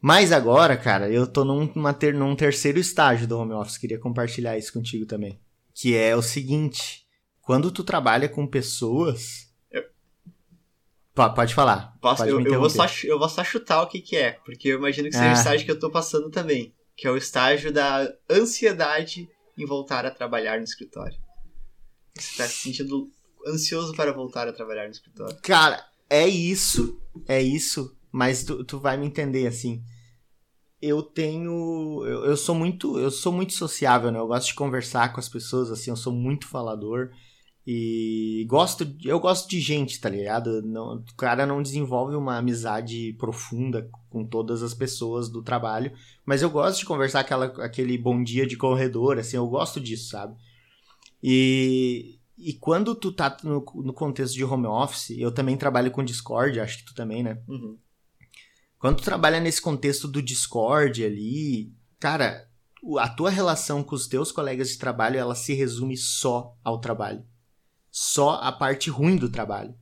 [0.00, 3.78] Mas agora, cara, eu tô num, ter, num terceiro estágio do home office.
[3.78, 5.40] Queria compartilhar isso contigo também.
[5.72, 7.06] Que é o seguinte:
[7.40, 9.51] quando tu trabalha com pessoas.
[11.14, 11.94] Pode falar.
[12.00, 14.68] Posso, pode eu, eu, vou só, eu vou só chutar o que, que é, porque
[14.68, 15.32] eu imagino que seja ah.
[15.32, 16.74] o estágio que eu tô passando também.
[16.96, 21.16] Que é o estágio da ansiedade em voltar a trabalhar no escritório.
[22.18, 23.10] Você tá se sentindo
[23.46, 25.36] ansioso para voltar a trabalhar no escritório.
[25.42, 26.98] Cara, é isso.
[27.28, 27.94] É isso.
[28.10, 29.82] Mas tu, tu vai me entender, assim
[30.82, 35.12] eu tenho eu, eu, sou muito eu sou muito sociável né eu gosto de conversar
[35.12, 37.10] com as pessoas assim eu sou muito falador
[37.66, 43.12] e gosto eu gosto de gente tá ligado não, o cara não desenvolve uma amizade
[43.18, 45.92] profunda com todas as pessoas do trabalho
[46.26, 50.10] mas eu gosto de conversar aquela, aquele bom dia de corredor assim eu gosto disso
[50.10, 50.34] sabe
[51.22, 56.02] e e quando tu tá no, no contexto de home office eu também trabalho com
[56.02, 57.78] Discord acho que tu também né uhum.
[58.82, 62.48] Quando tu trabalha nesse contexto do Discord ali, cara,
[62.98, 67.24] a tua relação com os teus colegas de trabalho, ela se resume só ao trabalho.
[67.92, 69.74] Só a parte ruim do trabalho.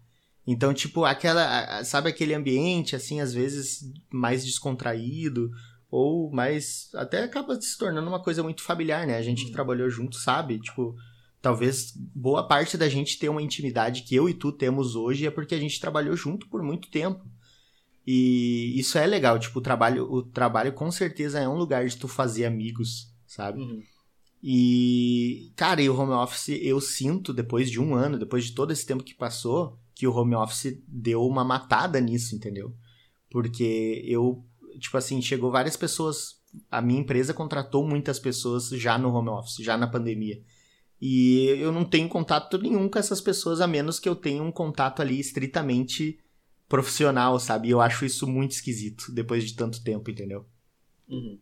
[0.47, 5.49] Então, tipo, aquela, sabe aquele ambiente assim, às vezes mais descontraído
[5.89, 9.17] ou mais até acaba se tornando uma coisa muito familiar, né?
[9.17, 9.53] A gente que uhum.
[9.53, 10.97] trabalhou junto sabe, tipo,
[11.41, 15.31] talvez boa parte da gente ter uma intimidade que eu e tu temos hoje é
[15.31, 17.25] porque a gente trabalhou junto por muito tempo.
[18.07, 21.97] E isso é legal, tipo, o trabalho, o trabalho com certeza é um lugar de
[21.97, 23.61] tu fazer amigos, sabe?
[23.61, 23.83] Uhum.
[24.43, 28.73] E, cara, e o home office, eu sinto, depois de um ano, depois de todo
[28.73, 32.75] esse tempo que passou, que o home office deu uma matada nisso, entendeu?
[33.31, 34.45] Porque eu,
[34.79, 39.63] tipo assim, chegou várias pessoas, a minha empresa contratou muitas pessoas já no home office,
[39.63, 40.43] já na pandemia.
[41.01, 44.53] E eu não tenho contato nenhum com essas pessoas, a menos que eu tenha um
[44.53, 46.19] contato ali estritamente
[46.69, 47.69] profissional, sabe?
[47.69, 50.47] E eu acho isso muito esquisito depois de tanto tempo, entendeu?
[51.09, 51.39] Uhum.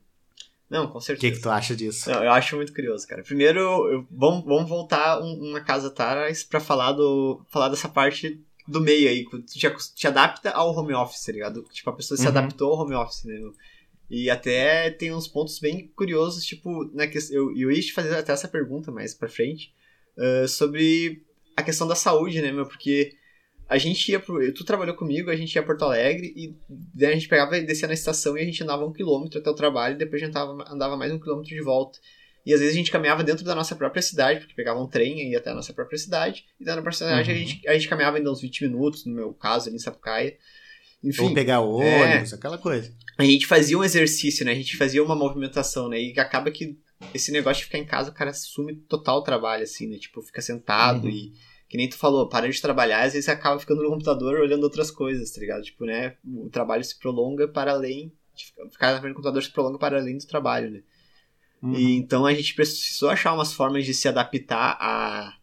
[0.71, 1.27] Não, com certeza.
[1.27, 2.11] O que, que tu acha disso?
[2.11, 3.23] Não, eu acho muito curioso, cara.
[3.23, 8.41] Primeiro, eu, vamos, vamos voltar um, uma casa atrás para falar do falar dessa parte
[8.67, 9.25] do meio aí.
[9.25, 11.63] Tu te, te adapta ao home office, tá ligado?
[11.73, 12.29] Tipo, a pessoa se uhum.
[12.29, 13.35] adaptou ao home office, né?
[14.11, 18.15] E até tem uns pontos bem curiosos, tipo, né, que eu, eu ia te fazer
[18.17, 19.75] até essa pergunta mais pra frente,
[20.17, 21.23] uh, sobre
[21.55, 22.67] a questão da saúde, né, meu?
[22.67, 23.13] Porque
[23.69, 24.53] a gente ia pro.
[24.53, 26.57] Tu trabalhou comigo, a gente ia a Porto Alegre e
[26.95, 29.51] daí a gente pegava e descia na estação e a gente andava um quilômetro até
[29.51, 31.99] o trabalho e depois a gente andava, andava mais um quilômetro de volta.
[32.47, 35.21] E às vezes a gente caminhava dentro da nossa própria cidade, porque pegava um trem
[35.21, 36.47] e ia até a nossa própria cidade.
[36.59, 37.37] E da nossa cidade uhum.
[37.37, 40.35] a, gente, a gente caminhava ainda uns 20 minutos, no meu caso, ali em Sapucaia.
[41.05, 42.91] Enfim, Ou pegar ônibus, é, aquela coisa.
[43.19, 44.53] A gente fazia um exercício, né?
[44.53, 46.01] A gente fazia uma movimentação, né?
[46.01, 46.79] E acaba que
[47.13, 49.99] esse negócio de ficar em casa, o cara assume total trabalho, assim, né?
[49.99, 51.11] Tipo, fica sentado uhum.
[51.11, 51.35] e
[51.69, 54.65] que nem tu falou, para de trabalhar, às vezes você acaba ficando no computador olhando
[54.65, 55.63] outras coisas, tá ligado?
[55.63, 58.13] Tipo, né, o trabalho se prolonga para além,
[58.71, 60.83] ficar na frente do computador se prolonga para além do trabalho, né?
[61.63, 61.75] Uhum.
[61.75, 65.37] E então a gente precisou achar umas formas de se adaptar a,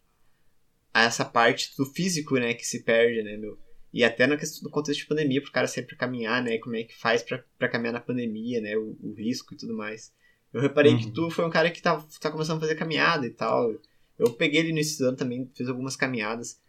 [0.92, 3.58] a essa parte do físico, né, que se perde, né, meu?
[3.92, 6.98] E até no, no contexto de pandemia, pro cara sempre caminhar, né, como é que
[6.98, 10.12] faz para caminhar na pandemia, né, o, o, risco e tudo mais.
[10.52, 10.98] Eu reparei uhum.
[10.98, 13.72] que tu foi um cara que tá, tá começando a fazer caminhada e tal,
[14.18, 16.60] eu peguei ele nesse ano também, fiz algumas caminhadas.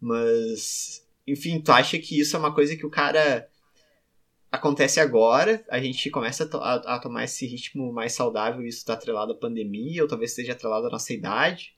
[0.00, 3.48] Mas, enfim, tu acha que isso é uma coisa que o cara
[4.50, 8.94] acontece agora, a gente começa a, to a tomar esse ritmo mais saudável, isso está
[8.94, 11.74] atrelado à pandemia, ou talvez esteja atrelado à nossa idade.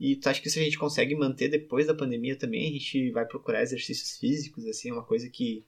[0.00, 2.68] E tu acha que isso a gente consegue manter depois da pandemia também?
[2.68, 5.64] A gente vai procurar exercícios físicos, assim, é uma coisa que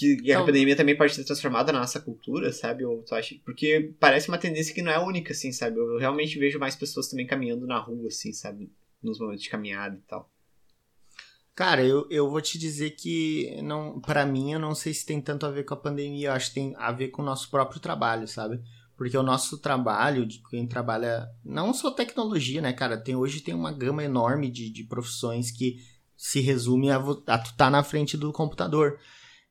[0.00, 2.86] que então, a pandemia também pode ser transformada na nossa cultura, sabe?
[2.86, 3.34] Ou tu acha?
[3.44, 5.78] Porque parece uma tendência que não é única, assim, sabe?
[5.78, 8.72] Eu realmente vejo mais pessoas também caminhando na rua, assim, sabe?
[9.02, 10.30] Nos momentos de caminhada e tal.
[11.54, 15.20] Cara, eu, eu vou te dizer que não, para mim eu não sei se tem
[15.20, 17.50] tanto a ver com a pandemia, eu acho que tem a ver com o nosso
[17.50, 18.58] próprio trabalho, sabe?
[18.96, 22.96] Porque o nosso trabalho, de quem trabalha, não só tecnologia, né, cara?
[22.96, 25.76] Tem, hoje tem uma gama enorme de, de profissões que
[26.16, 28.98] se resume a, a tu tá na frente do computador.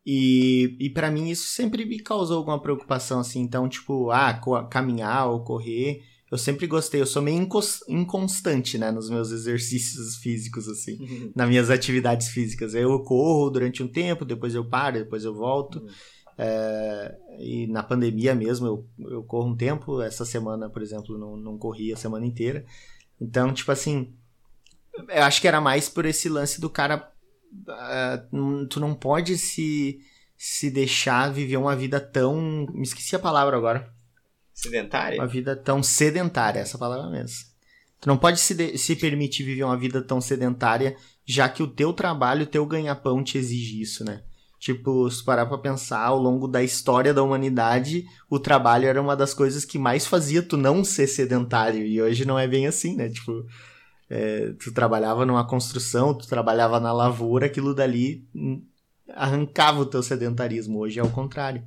[0.05, 3.41] E, e para mim isso sempre me causou alguma preocupação, assim.
[3.41, 7.01] Então, tipo, ah, caminhar ou correr, eu sempre gostei.
[7.01, 7.47] Eu sou meio
[7.87, 11.31] inconstante, né, nos meus exercícios físicos, assim, uhum.
[11.35, 12.73] nas minhas atividades físicas.
[12.73, 15.79] Eu corro durante um tempo, depois eu paro, depois eu volto.
[15.79, 15.89] Uhum.
[16.41, 20.01] É, e na pandemia mesmo, eu, eu corro um tempo.
[20.01, 22.65] Essa semana, por exemplo, não, não corri a semana inteira.
[23.19, 24.13] Então, tipo assim,
[25.09, 27.11] eu acho que era mais por esse lance do cara
[27.51, 29.99] uh, tu não pode se,
[30.37, 32.67] se deixar viver uma vida tão.
[32.73, 33.91] Me esqueci a palavra agora.
[34.53, 35.19] Sedentária?
[35.19, 37.47] Uma vida tão sedentária, essa palavra mesmo.
[38.01, 41.67] Tu não pode se, de, se permitir viver uma vida tão sedentária, já que o
[41.67, 44.21] teu trabalho, o teu ganha-pão te exige isso, né?
[44.59, 49.15] Tipo, se parar pra pensar, ao longo da história da humanidade, o trabalho era uma
[49.15, 51.85] das coisas que mais fazia tu não ser sedentário.
[51.85, 53.07] E hoje não é bem assim, né?
[53.09, 53.45] Tipo,
[54.09, 58.27] é, tu trabalhava numa construção, tu trabalhava na lavoura, aquilo dali
[59.09, 60.79] arrancava o teu sedentarismo.
[60.79, 61.63] Hoje é o contrário.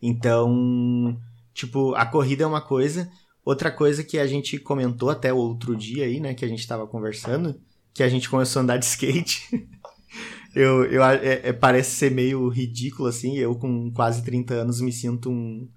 [0.00, 1.20] Então,
[1.52, 3.10] tipo, a corrida é uma coisa.
[3.44, 6.86] Outra coisa que a gente comentou até outro dia aí, né, que a gente tava
[6.86, 7.60] conversando,
[7.94, 9.68] que a gente começou a andar de skate.
[10.54, 13.36] eu, eu é, é, parece ser meio ridículo, assim.
[13.36, 15.68] Eu, com quase 30 anos, me sinto um,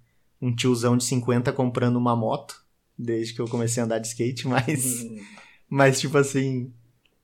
[0.41, 2.55] um tiozão de 50 comprando uma moto,
[2.97, 5.05] desde que eu comecei a andar de skate, mas.
[5.69, 6.73] Mas, tipo assim.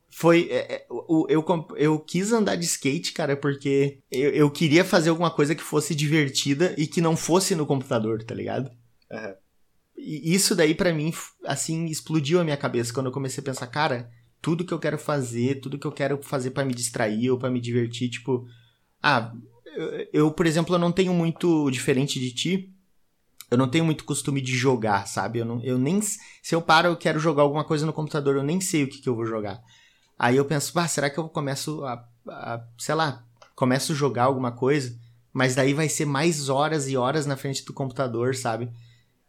[0.10, 0.48] Foi.
[0.50, 5.10] É, é eu, eu, eu quis andar de skate, cara, porque eu, eu queria fazer
[5.10, 8.70] alguma coisa que fosse divertida e que não fosse no computador, tá ligado?
[9.12, 9.34] Uhum.
[9.98, 11.12] E isso daí, para mim,
[11.46, 14.10] assim, explodiu a minha cabeça quando eu comecei a pensar, cara,
[14.42, 17.50] tudo que eu quero fazer, tudo que eu quero fazer para me distrair ou para
[17.50, 18.46] me divertir, tipo.
[19.02, 19.34] Ah,
[19.76, 22.75] eu, eu, por exemplo, eu não tenho muito diferente de ti
[23.50, 25.40] eu não tenho muito costume de jogar, sabe?
[25.40, 26.02] Eu, não, eu nem.
[26.02, 29.00] Se eu paro, eu quero jogar alguma coisa no computador, eu nem sei o que,
[29.00, 29.62] que eu vou jogar.
[30.18, 32.64] Aí eu penso, ah, será que eu começo a, a.
[32.78, 33.24] Sei lá,
[33.56, 34.98] começo a jogar alguma coisa,
[35.32, 38.70] mas daí vai ser mais horas e horas na frente do computador, sabe?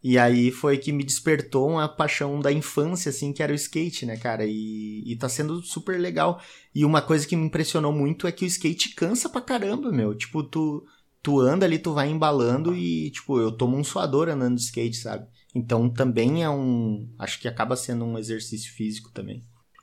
[0.03, 4.07] E aí foi que me despertou uma paixão da infância, assim, que era o skate,
[4.07, 4.45] né, cara?
[4.47, 6.41] E, e tá sendo super legal.
[6.75, 10.15] E uma coisa que me impressionou muito é que o skate cansa pra caramba, meu.
[10.15, 10.87] Tipo, tu
[11.27, 14.97] tu anda ali, tu vai embalando e, tipo, eu tomo um suador andando de skate,
[14.97, 15.27] sabe?
[15.53, 17.13] Então também é um.
[17.19, 19.43] Acho que acaba sendo um exercício físico também.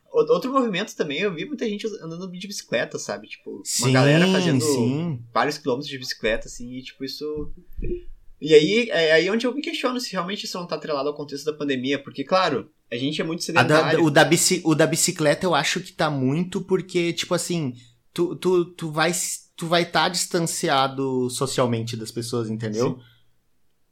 [0.10, 3.28] Outro movimento também, eu vi muita gente andando de bicicleta, sabe?
[3.28, 5.22] Tipo, uma sim, galera fazendo sim.
[5.34, 7.52] vários quilômetros de bicicleta, assim, e tipo, isso.
[8.40, 11.16] E aí, é aí onde eu me questiono se realmente isso não tá atrelado ao
[11.16, 13.98] contexto da pandemia, porque, claro, a gente é muito sedentário.
[13.98, 17.74] Da, o, da bici, o da bicicleta eu acho que tá muito porque, tipo assim,
[18.14, 19.12] tu, tu, tu vai
[19.64, 23.00] tu vai estar tá distanciado socialmente das pessoas, entendeu?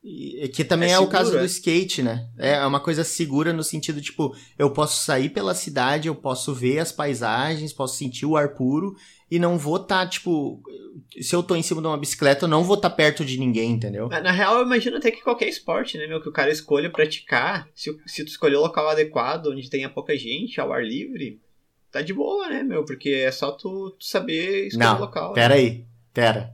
[0.04, 1.40] E, que também é, é seguro, o caso é?
[1.40, 2.28] do skate, né?
[2.38, 6.80] É uma coisa segura no sentido, tipo, eu posso sair pela cidade, eu posso ver
[6.80, 8.96] as paisagens, posso sentir o ar puro
[9.30, 10.62] e não vou estar, tá, tipo,
[11.22, 13.40] se eu tô em cima de uma bicicleta, eu não vou estar tá perto de
[13.40, 14.10] ninguém, entendeu?
[14.10, 16.90] Na, na, real, eu imagino até que qualquer esporte, né, meu, que o cara escolha
[16.90, 21.40] praticar, se, se tu escolher o local adequado, onde tenha pouca gente, ao ar livre,
[21.92, 22.84] tá de boa, né, meu?
[22.86, 25.34] Porque é só tu, tu saber escolher não, o local.
[25.34, 25.62] Pera né?
[25.62, 26.54] aí, pera.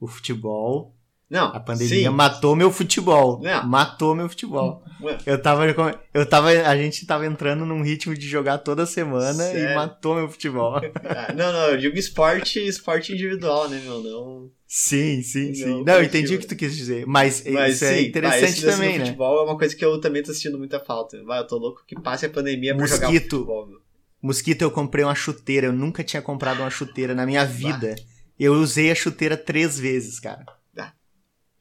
[0.00, 0.94] O futebol
[1.30, 2.16] não, a pandemia sim.
[2.16, 3.38] matou meu futebol.
[3.40, 3.64] Não.
[3.64, 4.82] Matou meu futebol.
[5.00, 5.16] Ué.
[5.24, 5.64] Eu tava,
[6.12, 9.70] eu tava, a gente tava entrando num ritmo de jogar toda semana Sério?
[9.70, 10.80] e matou meu futebol.
[11.10, 14.02] Ah, não, não, eu digo esporte, esporte individual, né, meu?
[14.02, 14.50] Não.
[14.66, 15.66] Sim, sim, sim.
[15.66, 18.64] Não, Não, eu entendi o que tu quis dizer, mas, Mas isso sim, é interessante
[18.64, 19.04] lance também, né?
[19.06, 21.22] futebol é uma coisa que eu também tô sentindo muita falta.
[21.24, 23.38] Vai, eu tô louco que passe a pandemia pra jogar Mosquito.
[23.38, 23.78] futebol, meu.
[24.22, 27.94] Mosquito, eu comprei uma chuteira, eu nunca tinha comprado uma chuteira na minha vida.
[28.38, 30.44] Eu usei a chuteira três vezes, cara.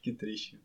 [0.01, 0.57] Que triste.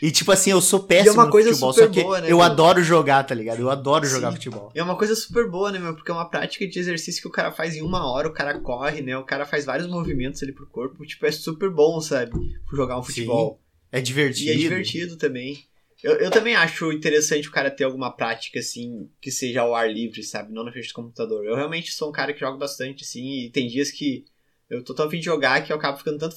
[0.00, 2.36] E tipo assim, eu sou péssimo E é no futebol, só que boa, né, eu
[2.36, 2.42] meu?
[2.42, 3.60] adoro jogar, tá ligado?
[3.60, 4.36] Eu adoro jogar Sim.
[4.36, 4.70] futebol.
[4.74, 5.94] É uma coisa super boa, né, meu?
[5.94, 8.58] Porque é uma prática de exercício que o cara faz em uma hora, o cara
[8.60, 9.16] corre, né?
[9.18, 11.04] O cara faz vários movimentos ali pro corpo.
[11.04, 12.32] Tipo, é super bom, sabe?
[12.72, 13.60] Jogar um futebol.
[13.90, 14.50] É divertido.
[14.50, 15.64] E é divertido também.
[16.04, 19.90] Eu, eu também acho interessante o cara ter alguma prática, assim, que seja ao ar
[19.90, 20.52] livre, sabe?
[20.52, 21.46] Não na frente do computador.
[21.46, 24.26] Eu realmente sou um cara que joga bastante, assim, e tem dias que
[24.68, 26.36] eu tô tão a fim de jogar que eu acabo ficando tanto,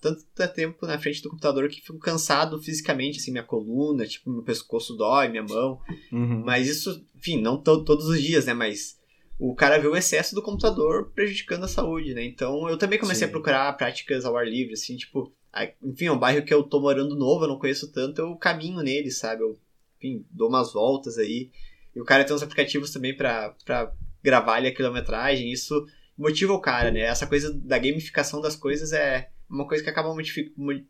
[0.00, 4.42] tanto tempo na frente do computador que fico cansado fisicamente, assim, minha coluna, tipo, meu
[4.42, 5.80] pescoço dói, minha mão.
[6.12, 6.44] Uhum.
[6.44, 8.54] Mas isso, enfim, não to- todos os dias, né?
[8.54, 8.98] Mas
[9.36, 12.24] o cara vê o excesso do computador prejudicando a saúde, né?
[12.24, 13.30] Então eu também comecei Sim.
[13.30, 15.32] a procurar práticas ao ar livre, assim, tipo,
[15.82, 18.80] enfim, é um bairro que eu tô morando novo, eu não conheço tanto, eu caminho
[18.82, 19.42] nele, sabe?
[19.42, 19.58] Eu,
[19.98, 21.50] enfim, dou umas voltas aí.
[21.94, 26.52] E o cara tem uns aplicativos também pra, pra gravar ali a quilometragem, isso motiva
[26.52, 27.00] o cara, né?
[27.00, 30.14] Essa coisa da gamificação das coisas é uma coisa que acaba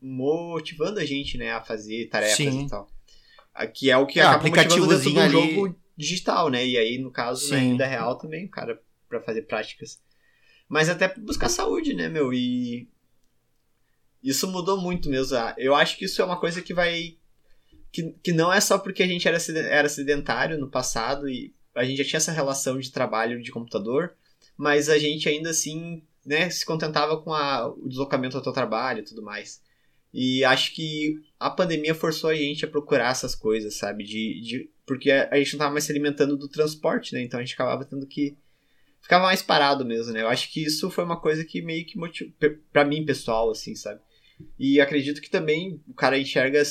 [0.02, 2.64] motivando a gente, né, a fazer tarefas Sim.
[2.64, 2.88] e tal.
[3.74, 6.66] Que é o que É, acaba motivando dentro de um ali- jogo digital, né?
[6.66, 10.00] E aí, no caso, na vida real também, o cara, pra fazer práticas.
[10.68, 12.32] Mas até pra buscar saúde, né, meu?
[12.32, 12.88] E
[14.22, 15.36] isso mudou muito mesmo.
[15.36, 17.16] Ah, Eu acho que isso é uma coisa que vai.
[17.92, 21.84] Que, que não é só porque a gente era, era sedentário no passado e a
[21.84, 24.14] gente já tinha essa relação de trabalho de computador,
[24.56, 29.00] mas a gente ainda assim né, se contentava com a, o deslocamento até o trabalho
[29.00, 29.62] e tudo mais.
[30.12, 34.04] E acho que a pandemia forçou a gente a procurar essas coisas, sabe?
[34.04, 37.22] De, de, porque a, gente não tava mais se alimentando do transporte, né?
[37.22, 38.36] Então a gente acabava tendo que.
[39.00, 40.22] Ficava mais parado mesmo, né?
[40.22, 42.32] Eu acho que isso foi uma coisa que meio que motivou.
[42.72, 44.00] Pra mim, pessoal, assim, sabe?
[44.58, 46.62] E acredito que também o cara enxerga,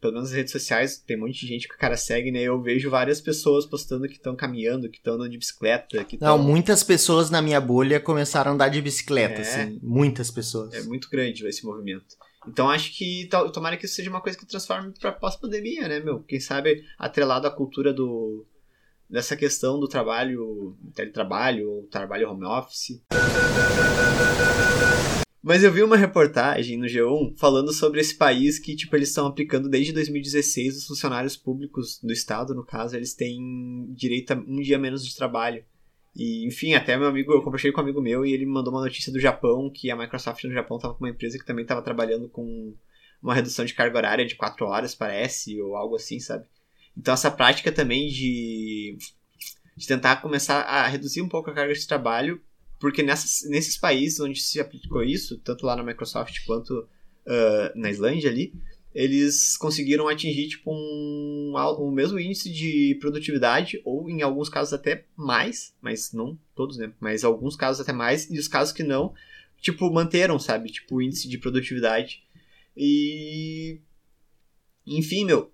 [0.00, 2.40] pelo menos nas redes sociais, tem um monte de gente que o cara segue, né?
[2.42, 6.36] Eu vejo várias pessoas postando que estão caminhando, que estão andando de bicicleta, que Não,
[6.36, 6.38] estão.
[6.46, 9.42] muitas pessoas na minha bolha começaram a andar de bicicleta, É.
[9.42, 9.78] assim.
[9.82, 10.72] Muitas pessoas.
[10.74, 12.16] É muito grande esse movimento.
[12.46, 16.00] Então acho que to- tomara que isso seja uma coisa que transforme pra pós-pandemia, né,
[16.00, 16.20] meu?
[16.20, 18.44] Quem sabe atrelado à cultura do
[19.08, 23.00] dessa questão do trabalho, teletrabalho ou trabalho home office.
[25.44, 29.26] Mas eu vi uma reportagem no G1 falando sobre esse país que, tipo, eles estão
[29.26, 34.62] aplicando desde 2016 os funcionários públicos do estado, no caso, eles têm direito a um
[34.62, 35.62] dia menos de trabalho.
[36.16, 38.80] E, enfim, até meu amigo, eu compartilhei com um amigo meu e ele mandou uma
[38.80, 41.82] notícia do Japão, que a Microsoft no Japão estava com uma empresa que também estava
[41.82, 42.74] trabalhando com
[43.22, 46.46] uma redução de carga horária de 4 horas, parece, ou algo assim, sabe?
[46.96, 48.96] Então essa prática também de,
[49.76, 52.40] de tentar começar a reduzir um pouco a carga de trabalho,
[52.84, 56.86] porque nessas, nesses países onde se aplicou isso, tanto lá na Microsoft quanto
[57.26, 58.52] ah, na Islândia ali,
[58.94, 65.06] eles conseguiram atingir tipo um, o mesmo índice de produtividade, ou em alguns casos até
[65.16, 66.92] mais, mas não todos, né?
[67.00, 69.14] Mas alguns casos até mais, e os casos que não,
[69.62, 70.70] tipo, manteram, sabe?
[70.70, 72.22] Tipo, o índice de produtividade.
[72.76, 73.80] E.
[74.86, 75.50] Enfim, meu,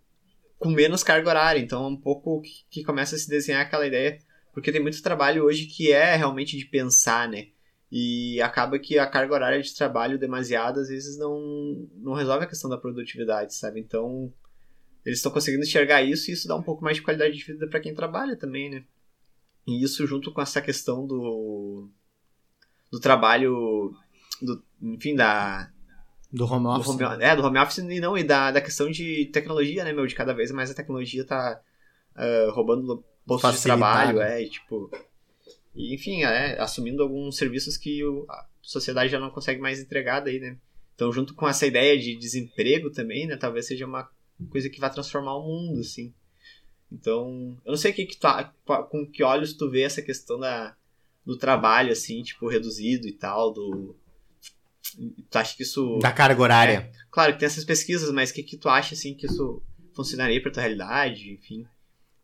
[0.58, 1.60] com menos carga horária.
[1.60, 4.18] Então é um pouco que, que começa a se desenhar aquela ideia.
[4.52, 7.48] Porque tem muito trabalho hoje que é realmente de pensar, né?
[7.90, 12.48] E acaba que a carga horária de trabalho demasiada às vezes não, não resolve a
[12.48, 13.80] questão da produtividade, sabe?
[13.80, 14.32] Então
[15.04, 17.66] eles estão conseguindo enxergar isso e isso dá um pouco mais de qualidade de vida
[17.68, 18.84] para quem trabalha também, né?
[19.66, 21.88] E isso junto com essa questão do
[22.90, 23.94] do trabalho
[24.42, 25.70] do, enfim, da
[26.32, 26.88] Do home do office.
[26.88, 27.28] home, né?
[27.28, 30.06] é, do home office e não, e da, da questão de tecnologia, né, meu?
[30.06, 31.60] De cada vez mais a tecnologia tá
[32.14, 33.80] ah, roubando postos de Facilitado.
[33.80, 34.90] trabalho, é, e tipo.
[35.74, 40.20] E, enfim, é, assumindo alguns serviços que o- a sociedade já não consegue mais entregar
[40.20, 40.56] daí, né?
[40.94, 43.36] Então, junto com essa ideia de desemprego também, né?
[43.36, 44.10] Talvez seja uma
[44.50, 46.12] coisa que vai transformar o mundo, assim.
[46.92, 48.52] Então, eu não sei que, que a-
[48.90, 50.74] com que olhos tu vê essa questão da,
[51.24, 53.96] do trabalho, assim, tipo, reduzido e tal, do.
[55.30, 55.98] Tu acha que isso.
[56.02, 56.90] Da carga horária.
[57.10, 59.62] Claro que tem essas pesquisas, mas o que, que tu acha, assim, que isso
[59.94, 61.64] funcionaria pra tua realidade, enfim?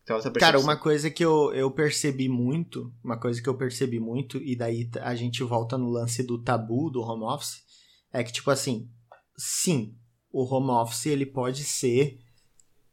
[0.06, 0.62] Então, essa Cara, percepção.
[0.62, 4.88] uma coisa que eu, eu percebi muito, uma coisa que eu percebi muito, e daí
[5.02, 7.64] a gente volta no lance do tabu do home office,
[8.12, 8.88] é que, tipo assim,
[9.36, 9.96] sim,
[10.30, 12.20] o home office ele pode ser,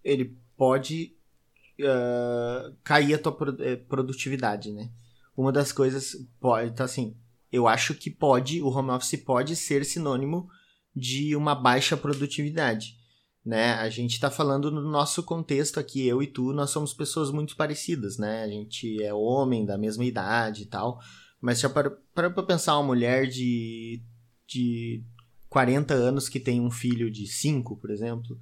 [0.04, 1.16] ele pode
[1.82, 4.90] uh, cair a tua eh, produtividade, né?
[5.38, 7.16] Uma das coisas, pode, então assim,
[7.52, 10.50] eu acho que pode, o home office pode ser sinônimo
[10.96, 13.03] de uma baixa produtividade
[13.46, 13.74] né?
[13.74, 17.56] A gente tá falando no nosso contexto aqui, eu e tu, nós somos pessoas muito
[17.56, 18.44] parecidas, né?
[18.44, 21.00] A gente é homem, da mesma idade e tal.
[21.42, 24.02] Mas já para para pensar uma mulher de,
[24.48, 25.04] de
[25.50, 28.40] 40 anos que tem um filho de 5, por exemplo,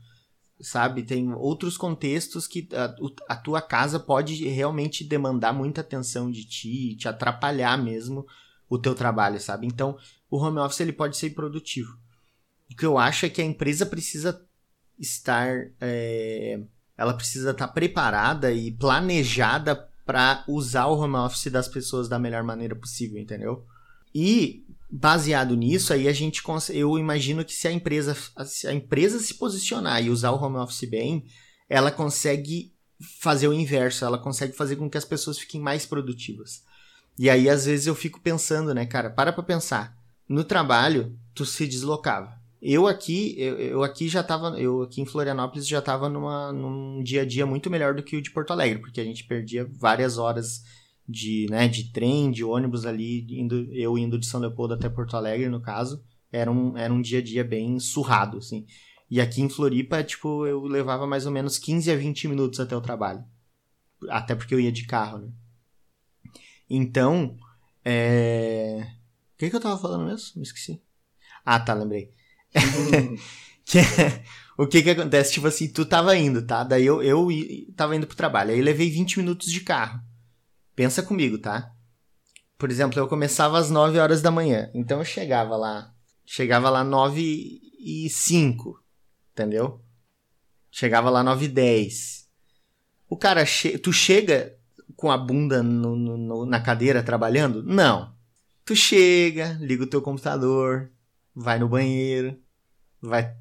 [0.59, 1.03] sabe?
[1.03, 2.95] Tem outros contextos que a,
[3.27, 8.25] a tua casa pode realmente demandar muita atenção de ti, te atrapalhar mesmo
[8.69, 9.65] o teu trabalho, sabe?
[9.65, 9.97] Então,
[10.29, 11.97] o home office ele pode ser produtivo.
[12.71, 14.47] O que eu acho é que a empresa precisa
[15.01, 16.61] estar é,
[16.97, 19.75] ela precisa estar preparada e planejada
[20.05, 23.65] para usar o home office das pessoas da melhor maneira possível, entendeu?
[24.13, 29.19] E baseado nisso, aí a gente eu imagino que se a empresa se a empresa
[29.19, 31.25] se posicionar e usar o home office bem,
[31.69, 32.73] ela consegue
[33.19, 36.63] fazer o inverso, ela consegue fazer com que as pessoas fiquem mais produtivas.
[37.17, 39.97] E aí às vezes eu fico pensando, né, cara, para pra pensar.
[40.27, 42.40] No trabalho, tu se deslocava.
[42.61, 47.01] Eu aqui, eu, eu aqui já tava, eu aqui em Florianópolis já tava numa, num
[47.01, 49.67] dia a dia muito melhor do que o de Porto Alegre, porque a gente perdia
[49.79, 50.63] várias horas
[51.09, 55.17] de, né, de trem, de ônibus ali, indo, eu indo de São Leopoldo até Porto
[55.17, 58.65] Alegre, no caso, era um, era um dia a dia bem surrado, assim.
[59.09, 62.75] E aqui em Floripa, tipo, eu levava mais ou menos 15 a 20 minutos até
[62.77, 63.25] o trabalho.
[64.07, 65.31] Até porque eu ia de carro, né?
[66.69, 67.35] Então,
[67.83, 68.87] é...
[69.33, 70.33] O que, que eu tava falando mesmo?
[70.37, 70.81] Me esqueci.
[71.43, 72.13] Ah, tá, lembrei.
[73.65, 74.23] Que é-
[74.57, 75.33] o que que acontece?
[75.33, 76.63] Tipo assim, tu tava indo, tá?
[76.63, 77.27] Daí eu, eu
[77.75, 78.51] tava indo pro trabalho.
[78.51, 79.99] Aí levei 20 minutos de carro.
[80.75, 81.71] Pensa comigo, tá?
[82.57, 84.69] Por exemplo, eu começava às 9 horas da manhã.
[84.73, 85.93] Então eu chegava lá.
[86.25, 88.79] Chegava lá 9 e 5.
[89.31, 89.81] Entendeu?
[90.69, 92.27] Chegava lá 9 e 10.
[93.09, 94.55] O cara, che tu chega
[94.95, 97.63] com a bunda no- no- no- na cadeira trabalhando?
[97.63, 98.13] Não.
[98.65, 100.91] Tu chega, liga o teu computador,
[101.41, 102.37] vai no banheiro,
[103.01, 103.33] vai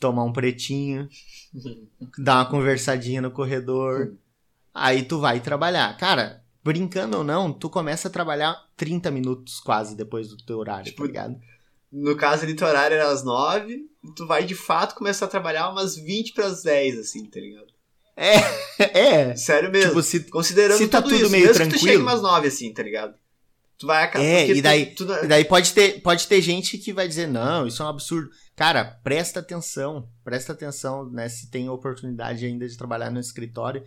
[0.00, 1.08] tomar um pretinho,
[2.18, 4.14] dá uma conversadinha no corredor,
[4.72, 5.96] aí tu vai trabalhar.
[5.96, 10.84] Cara, brincando ou não, tu começa a trabalhar 30 minutos quase depois do teu horário,
[10.84, 11.40] Tipo, tá ligado?
[11.90, 15.70] No caso ali, teu horário era às 9, tu vai de fato começar a trabalhar
[15.70, 17.66] umas 20 pras 10, assim, tá ligado?
[18.78, 19.90] É, Sério mesmo.
[19.90, 21.92] tipo, se, Considerando se tá tudo, tudo isso, meio mesmo que tu tranquilo.
[21.92, 23.14] chegue umas 9, assim, tá ligado?
[23.78, 24.24] Tu vai acabar.
[24.24, 27.28] É, e daí- Tu, tu, E daí pode ter, pode ter gente que vai dizer,
[27.28, 28.28] não, isso é um absurdo.
[28.56, 31.28] Cara, presta atenção, presta atenção, né?
[31.28, 33.84] Se tem oportunidade ainda de trabalhar no escritório.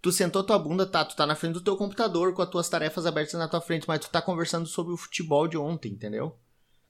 [0.00, 1.04] Tu sentou tua bunda, tá?
[1.04, 3.86] Tu tá na frente do teu computador com as tuas tarefas abertas na tua frente,
[3.86, 6.38] mas tu tá conversando sobre o futebol de ontem, entendeu?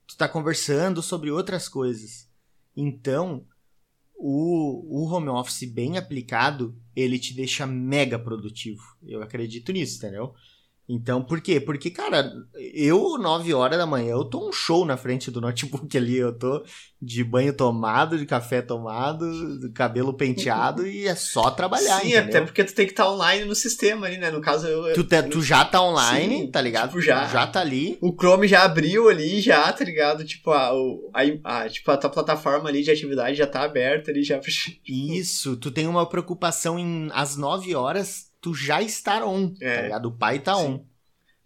[0.07, 2.29] Tu tá conversando sobre outras coisas.
[2.77, 3.45] Então,
[4.17, 8.83] o, o home office bem aplicado, ele te deixa mega produtivo.
[9.05, 10.35] Eu acredito nisso, entendeu?
[10.89, 11.59] Então, por quê?
[11.61, 12.30] Porque, cara,
[12.74, 16.16] eu, 9 horas da manhã, eu tô um show na frente do notebook ali.
[16.16, 16.62] Eu tô
[17.01, 19.26] de banho tomado, de café tomado,
[19.74, 22.24] cabelo penteado e é só trabalhar, Sim, entendeu?
[22.24, 24.30] até porque tu tem que estar online no sistema ali, né?
[24.30, 24.87] No caso, eu.
[24.87, 26.89] eu- Tu, te- tu já tá online, Sim, tá ligado?
[26.89, 27.26] tipo, já.
[27.28, 27.99] já tá ali.
[28.03, 30.24] O Chrome já abriu ali, já, tá ligado?
[30.24, 30.70] Tipo, a,
[31.14, 34.39] a, a- tipo, a tua plataforma ali de atividade já tá aberta ali, já.
[34.87, 39.74] Isso, tu tem uma preocupação em às 9 horas, tu já estar on, É.
[39.74, 40.07] tá ligado?
[40.07, 40.74] O pai tá Sim.
[40.74, 40.84] on.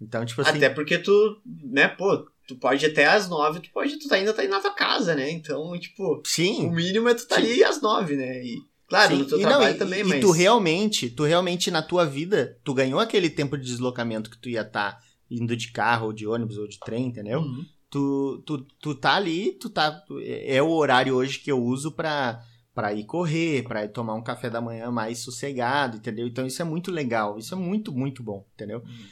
[0.01, 3.97] Então, tipo assim, Até porque tu, né, pô, tu pode até às nove, tu pode,
[4.01, 5.31] tu ainda tá indo na tua casa, né?
[5.31, 6.69] Então, tipo, o sim.
[6.71, 7.43] mínimo é tu tá Sim.
[7.43, 8.43] ali às nove, né?
[8.45, 8.57] E,
[8.89, 10.21] claro, Sim, no teu e não, trabalho e- também, e mas.
[10.21, 14.49] tu realmente, tu realmente na tua vida, tu ganhou aquele tempo de deslocamento que tu
[14.49, 14.99] ia estar
[15.31, 17.41] indo de carro, ou de ônibus, ou de trem, entendeu?
[17.43, 17.65] Uhum.
[17.91, 20.03] Tu, tu, tu tá ali, tu tá.
[20.45, 22.43] É o horário hoje que eu uso pra,
[22.79, 26.29] pra ir correr, pra ir tomar um café da manhã mais sossegado, entendeu?
[26.29, 28.79] Então isso é muito legal, isso é muito, muito bom, entendeu?
[28.87, 29.07] Uhum.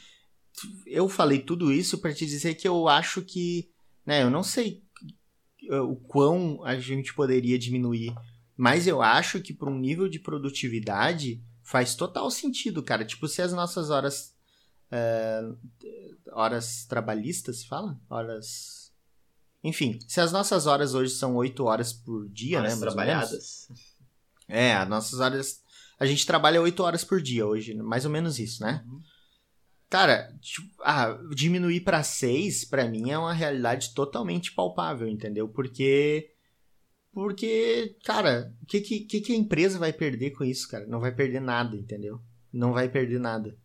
[0.85, 3.69] Eu falei tudo isso pra te dizer que eu acho que,
[4.05, 4.81] né, eu não sei
[5.69, 8.15] eh, o quão a gente poderia diminuir,
[8.55, 13.03] mas eu acho que para um nível de produtividade faz total sentido, cara.
[13.03, 14.33] Tipo, se as nossas horas
[14.89, 15.41] eh,
[16.31, 17.99] horas trabalhistas, se fala?
[18.09, 18.76] Horas
[19.63, 22.75] enfim, se as nossas horas hoje são 8 horas por dia, Horas né?
[22.75, 22.93] ou menos.
[22.93, 23.67] trabalhadas.
[24.47, 25.61] É, as nossas horas.
[25.99, 28.83] A gente trabalha 8 horas por dia hoje, mais ou menos isso, né?
[28.87, 29.01] Uhum.
[29.89, 35.47] Cara, tipo, ah, diminuir pra 6, pra mim, é uma realidade totalmente palpável, entendeu?
[35.49, 36.33] Porque.
[37.11, 40.85] Porque, cara, o que, que que a empresa vai perder com isso, cara?
[40.85, 42.21] Não vai perder nada, entendeu?
[42.51, 43.55] não vai perder nada.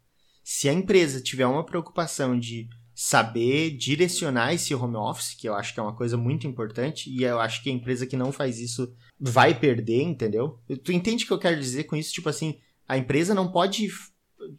[0.44, 5.72] Se a empresa tiver uma preocupação de saber direcionar esse home office, que eu acho
[5.72, 8.58] que é uma coisa muito importante, e eu acho que a empresa que não faz
[8.58, 10.60] isso vai perder, entendeu?
[10.84, 12.12] Tu entende o que eu quero dizer com isso?
[12.12, 13.88] Tipo assim, a empresa não pode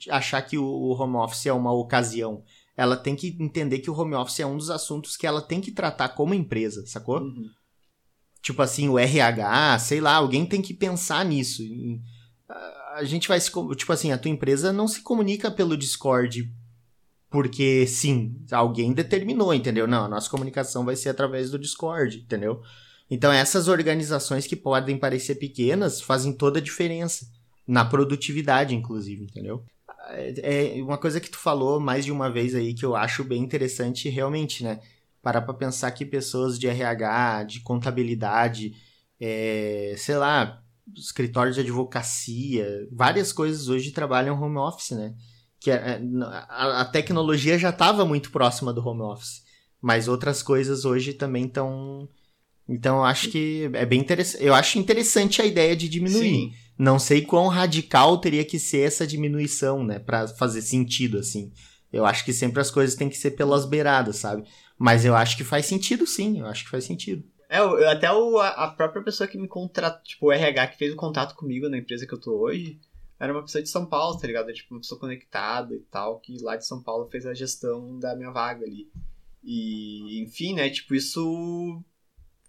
[0.09, 2.43] achar que o home office é uma ocasião.
[2.75, 5.61] Ela tem que entender que o home office é um dos assuntos que ela tem
[5.61, 7.19] que tratar como empresa, sacou?
[7.19, 7.49] Uhum.
[8.41, 11.63] Tipo assim, o RH, sei lá, alguém tem que pensar nisso.
[12.95, 13.51] A gente vai se.
[13.75, 16.51] Tipo assim, a tua empresa não se comunica pelo Discord
[17.33, 19.87] porque sim, alguém determinou, entendeu?
[19.87, 22.61] Não, a nossa comunicação vai ser através do Discord, entendeu?
[23.09, 27.25] Então essas organizações que podem parecer pequenas fazem toda a diferença
[27.67, 29.65] na produtividade, inclusive, entendeu?
[30.09, 33.23] É, é uma coisa que tu falou mais de uma vez aí que eu acho
[33.23, 34.79] bem interessante realmente, né?
[35.19, 38.75] Parar pra pensar que pessoas de RH, de contabilidade,
[39.19, 40.61] é, sei lá,
[40.95, 45.15] escritórios de advocacia, várias coisas hoje trabalham home office, né?
[45.63, 46.01] Que a, é, é,
[46.49, 49.43] a, a tecnologia já estava muito próxima do home office,
[49.81, 52.09] mas outras coisas hoje também estão.
[52.67, 54.43] Então eu acho que é bem interessante.
[54.43, 56.29] Eu acho interessante a ideia de diminuir.
[56.29, 56.53] Sim.
[56.77, 61.51] Não sei quão radical teria que ser essa diminuição, né, para fazer sentido assim.
[61.91, 64.43] Eu acho que sempre as coisas têm que ser pelas beiradas, sabe?
[64.77, 67.23] Mas eu acho que faz sentido sim, eu acho que faz sentido.
[67.47, 70.97] É, até o, a própria pessoa que me contratou, tipo, o RH que fez o
[70.97, 72.79] contato comigo na empresa que eu tô hoje,
[73.19, 74.51] era uma pessoa de São Paulo, tá ligado?
[74.53, 78.15] Tipo, uma pessoa conectada e tal, que lá de São Paulo fez a gestão da
[78.15, 78.91] minha vaga ali.
[79.43, 81.81] E, enfim, né, tipo, isso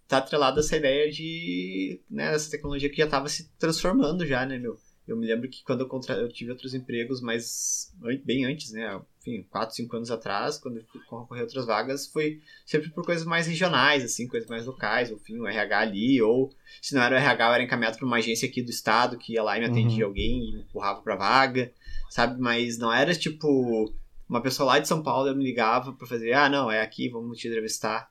[0.07, 4.45] tá atrelado a essa ideia de, né, essa tecnologia que já tava se transformando já,
[4.45, 4.77] né, meu?
[5.07, 6.15] Eu me lembro que quando eu, contra...
[6.15, 7.93] eu tive outros empregos, mas
[8.23, 8.99] bem antes, né?
[9.21, 13.45] Enfim, 4, 5 anos atrás, quando eu a outras vagas, foi sempre por coisas mais
[13.45, 16.51] regionais, assim, coisas mais locais, enfim, o RH ali, ou
[16.81, 19.33] se não era o RH, eu era encaminhado para uma agência aqui do estado que
[19.33, 20.09] ia lá e me atendia uhum.
[20.09, 21.71] alguém e me empurrava pra vaga,
[22.09, 22.39] sabe?
[22.41, 23.93] Mas não era tipo
[24.27, 27.37] uma pessoa lá de São Paulo me ligava para fazer, ah, não, é aqui, vamos
[27.37, 28.09] te entrevistar.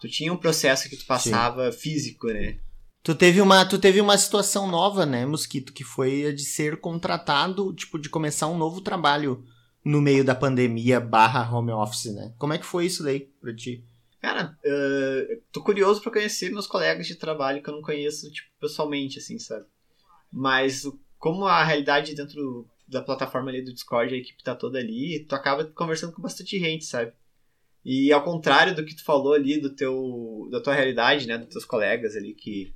[0.00, 1.78] Tu tinha um processo que tu passava Sim.
[1.78, 2.58] físico, né?
[3.02, 6.80] Tu teve uma, tu teve uma situação nova, né, Mosquito, que foi a de ser
[6.80, 9.44] contratado, tipo, de começar um novo trabalho
[9.84, 12.32] no meio da pandemia barra home office, né?
[12.38, 13.84] Como é que foi isso daí pra ti?
[14.20, 18.48] Cara, uh, tô curioso para conhecer meus colegas de trabalho que eu não conheço, tipo,
[18.60, 19.66] pessoalmente, assim, sabe?
[20.30, 20.84] Mas
[21.18, 25.34] como a realidade dentro da plataforma ali do Discord, a equipe tá toda ali, tu
[25.34, 27.12] acaba conversando com bastante gente, sabe?
[27.84, 31.48] E ao contrário do que tu falou ali do teu, da tua realidade, né, dos
[31.48, 32.72] teus colegas ali que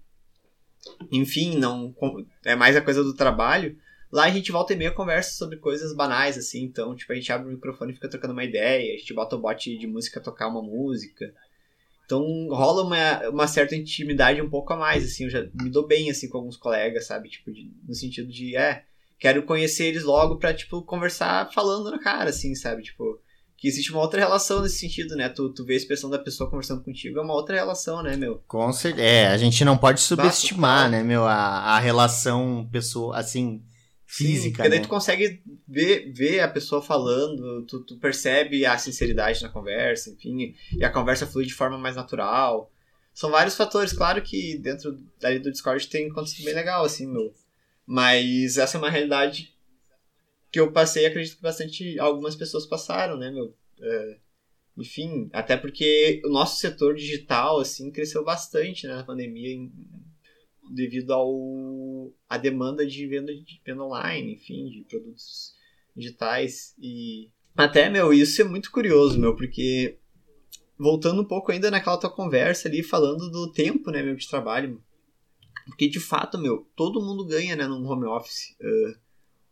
[1.11, 1.95] enfim, não
[2.45, 3.77] é mais a coisa do trabalho.
[4.11, 6.63] Lá a gente volta e meia conversa sobre coisas banais, assim.
[6.63, 8.95] Então, tipo, a gente abre o microfone e fica trocando uma ideia.
[8.95, 11.35] A gente bota o bot de música tocar uma música.
[12.05, 15.25] Então, rola uma, uma certa intimidade um pouco a mais, assim.
[15.25, 17.29] Eu já me dou bem, assim, com alguns colegas, sabe?
[17.29, 18.85] Tipo, de, no sentido de, é,
[19.19, 22.83] quero conhecer eles logo pra, tipo, conversar falando na cara, assim, sabe?
[22.83, 23.21] Tipo,
[23.67, 25.29] que existe uma outra relação nesse sentido, né?
[25.29, 28.41] Tu, tu vê a expressão da pessoa conversando contigo, é uma outra relação, né, meu?
[28.47, 29.05] Com certeza.
[29.05, 33.61] É, a gente não pode subestimar, né, meu, a, a relação pessoa, assim,
[34.05, 34.41] física.
[34.41, 34.85] Sim, porque daí né?
[34.85, 40.55] tu consegue ver, ver a pessoa falando, tu, tu percebe a sinceridade na conversa, enfim,
[40.73, 42.71] e a conversa flui de forma mais natural.
[43.13, 47.35] São vários fatores, claro que dentro ali do Discord tem conteúdo bem legal, assim, meu.
[47.85, 49.56] Mas essa é uma realidade
[50.57, 53.55] que eu passei, acredito que bastante algumas pessoas passaram, né, meu?
[53.79, 54.19] É,
[54.79, 59.71] enfim, até porque o nosso setor digital, assim, cresceu bastante né, na pandemia em,
[60.73, 65.55] devido ao a demanda de venda de venda online, enfim, de produtos
[65.95, 69.99] digitais e até, meu, isso é muito curioso, meu, porque
[70.79, 74.83] voltando um pouco ainda naquela tua conversa ali, falando do tempo, né, meu, de trabalho,
[75.67, 78.57] porque de fato, meu, todo mundo ganha, né, num home office.
[78.59, 79.06] Uh,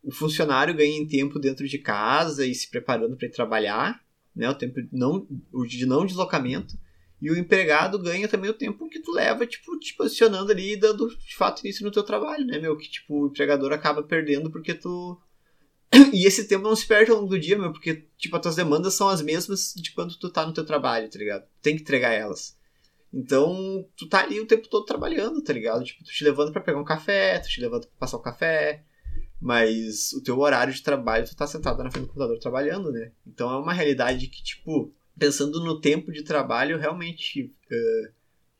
[0.04, 4.00] o funcionário ganha em tempo dentro de casa e se preparando para ir trabalhar,
[4.36, 4.48] né?
[4.48, 6.78] O tempo não, o de não deslocamento.
[7.22, 10.76] E o empregado ganha também o tempo que tu leva, tipo, te posicionando ali e
[10.76, 12.76] dando de fato início no teu trabalho, né, meu?
[12.76, 15.18] Que, tipo, o empregador acaba perdendo porque tu.
[16.12, 18.56] e esse tempo não se perde ao longo do dia, meu, porque, tipo, as tuas
[18.56, 21.46] demandas são as mesmas de quando tu tá no teu trabalho, tá ligado?
[21.62, 22.58] Tem que entregar elas.
[23.12, 25.84] Então, tu tá ali o tempo todo trabalhando, tá ligado?
[25.84, 28.22] Tipo, tu te levando para pegar um café, tu te levando pra passar o um
[28.24, 28.84] café,
[29.44, 33.12] mas o teu horário de trabalho, tu tá sentado na frente do computador trabalhando, né?
[33.26, 38.12] Então é uma realidade que, tipo, pensando no tempo de trabalho, realmente uh,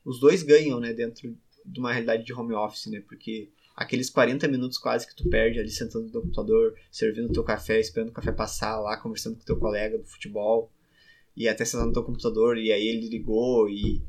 [0.05, 0.93] os dois ganham, né?
[0.93, 3.01] Dentro de uma realidade de home office, né?
[3.07, 7.43] Porque aqueles 40 minutos quase que tu perde ali sentando no teu computador, servindo teu
[7.43, 10.71] café, esperando o café passar lá, conversando com teu colega do futebol,
[11.35, 14.03] e até sentando no teu computador, e aí ele ligou, e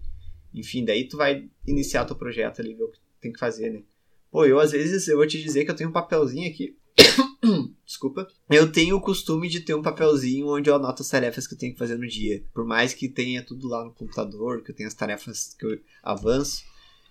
[0.52, 3.82] enfim, daí tu vai iniciar teu projeto ali, ver o que tem que fazer, né?
[4.30, 6.76] Pô, eu às vezes, eu vou te dizer que eu tenho um papelzinho aqui.
[7.84, 8.26] Desculpa.
[8.50, 11.58] Eu tenho o costume de ter um papelzinho onde eu anoto as tarefas que eu
[11.58, 12.42] tenho que fazer no dia.
[12.52, 15.78] Por mais que tenha tudo lá no computador, que eu tenha as tarefas que eu
[16.02, 16.64] avanço,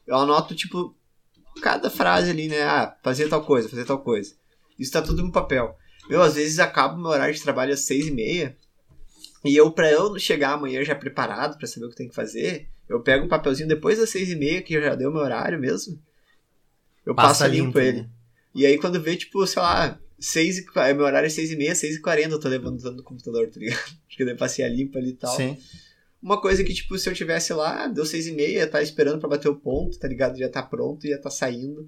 [0.05, 0.95] eu anoto, tipo,
[1.61, 2.63] cada frase ali, né?
[2.63, 4.35] Ah, fazer tal coisa, fazer tal coisa.
[4.77, 5.77] Isso tá tudo no papel.
[6.09, 8.57] Eu, às vezes, acabo meu horário de trabalho às seis e meia.
[9.43, 12.67] E eu, pra eu chegar amanhã já preparado para saber o que tem que fazer,
[12.89, 15.99] eu pego um papelzinho depois das seis e meia, que já deu meu horário mesmo.
[17.05, 18.01] Eu Passa passo limpo limpo, ele.
[18.01, 18.09] né?
[18.53, 21.55] E aí quando vê, tipo, sei lá, seis e, qua- meu horário é seis e
[21.55, 23.77] meia, seis e quarenta eu tô levantando do computador, tá ligado?
[23.79, 25.35] Acho que eu passei a limpa ali e tal.
[25.35, 25.57] Sim.
[26.21, 29.29] Uma coisa que, tipo, se eu tivesse lá, deu seis e meia, tá esperando pra
[29.29, 30.37] bater o ponto, tá ligado?
[30.39, 31.87] Já tá pronto, já tá saindo.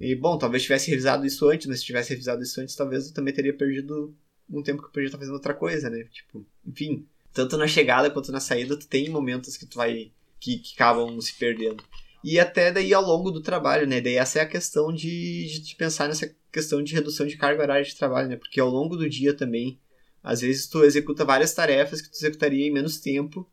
[0.00, 3.14] E, bom, talvez tivesse revisado isso antes, mas se tivesse revisado isso antes, talvez eu
[3.14, 4.12] também teria perdido
[4.50, 6.02] um tempo que eu podia estar fazendo outra coisa, né?
[6.10, 7.06] Tipo, enfim.
[7.32, 10.10] Tanto na chegada quanto na saída, tu tem momentos que tu vai...
[10.40, 11.84] que, que acabam se perdendo.
[12.24, 14.00] E até daí ao longo do trabalho, né?
[14.00, 17.84] Daí essa é a questão de, de, pensar nessa questão de redução de carga horária
[17.84, 18.36] de trabalho, né?
[18.36, 19.80] Porque ao longo do dia também,
[20.22, 23.50] às vezes tu executa várias tarefas que tu executaria em menos tempo,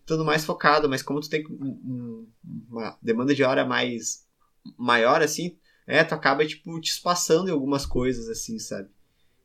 [0.00, 2.28] estando mais focado, mas como tu tem um- um-
[2.70, 4.24] uma demanda de hora mais
[4.78, 8.88] maior, assim, é, tu acaba, tipo, te espaçando em algumas coisas, assim, sabe?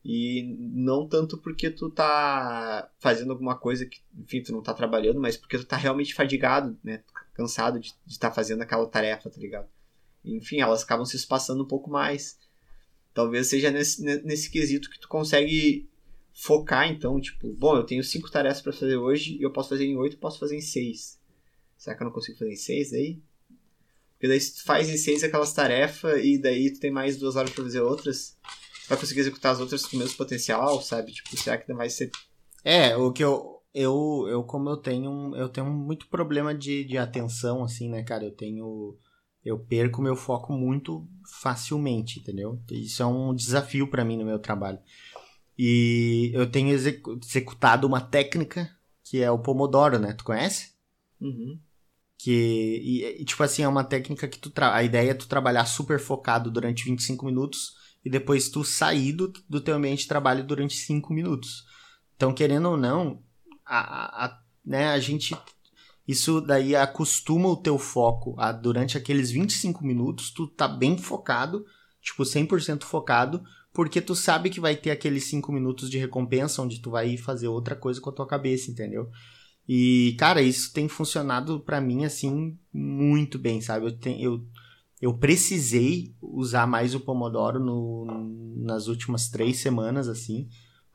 [0.04, 5.20] E não tanto porque tu tá fazendo alguma coisa que, enfim, tu não tá trabalhando,
[5.20, 7.02] mas porque tu tá realmente fadigado, né?
[7.34, 9.68] Cansado de estar fazendo aquela tarefa, tá ligado?
[10.24, 12.38] Enfim, elas acabam se espaçando um pouco mais.
[13.14, 15.88] Talvez seja nesse, ne- nesse quesito que tu consegue
[16.32, 19.84] focar, então, tipo, bom, eu tenho cinco tarefas pra fazer hoje e eu posso fazer
[19.84, 21.18] em oito, posso fazer em seis.
[21.76, 23.20] Será que eu não consigo fazer em seis aí?
[24.12, 27.36] Porque daí se tu faz em seis aquelas tarefas e daí tu tem mais duas
[27.36, 28.36] horas pra fazer outras,
[28.84, 31.12] tu vai conseguir executar as outras com o mesmo potencial, sabe?
[31.12, 32.10] Tipo, será que não vai ser.
[32.62, 33.59] É, o que eu.
[33.72, 35.34] Eu, eu como eu tenho.
[35.36, 38.24] Eu tenho muito problema de, de atenção, assim, né, cara?
[38.24, 38.96] Eu tenho.
[39.44, 41.08] Eu perco meu foco muito
[41.40, 42.60] facilmente, entendeu?
[42.70, 44.78] Isso é um desafio pra mim no meu trabalho.
[45.58, 48.70] E eu tenho execu- executado uma técnica
[49.04, 50.12] que é o Pomodoro, né?
[50.12, 50.72] Tu conhece?
[51.20, 51.60] Uhum.
[52.18, 52.30] Que,
[52.82, 55.98] e, e, tipo assim, é uma técnica que tu a ideia é tu trabalhar super
[55.98, 60.74] focado durante 25 minutos e depois tu sair do, do teu ambiente de trabalho durante
[60.74, 61.64] 5 minutos.
[62.16, 63.22] Então, querendo ou não,
[63.78, 65.36] a, a, né, a gente.
[66.06, 71.64] Isso daí acostuma o teu foco a durante aqueles 25 minutos, tu tá bem focado,
[72.02, 76.80] tipo 100% focado, porque tu sabe que vai ter aqueles 5 minutos de recompensa onde
[76.80, 79.08] tu vai fazer outra coisa com a tua cabeça, entendeu?
[79.68, 83.86] E, cara, isso tem funcionado pra mim, assim, muito bem, sabe?
[83.86, 84.46] Eu, tenho, eu,
[85.00, 88.04] eu precisei usar mais o Pomodoro no,
[88.56, 90.48] nas últimas três semanas, assim,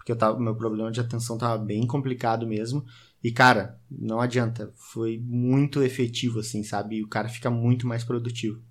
[0.05, 2.85] porque eu tava, meu problema de atenção tava bem complicado mesmo.
[3.23, 6.97] E, cara, não adianta, foi muito efetivo, assim, sabe?
[6.97, 8.61] E o cara fica muito mais produtivo.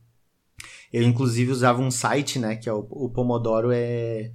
[0.93, 4.33] Eu, inclusive, usava um site, né, que é o, o Pomodoro é...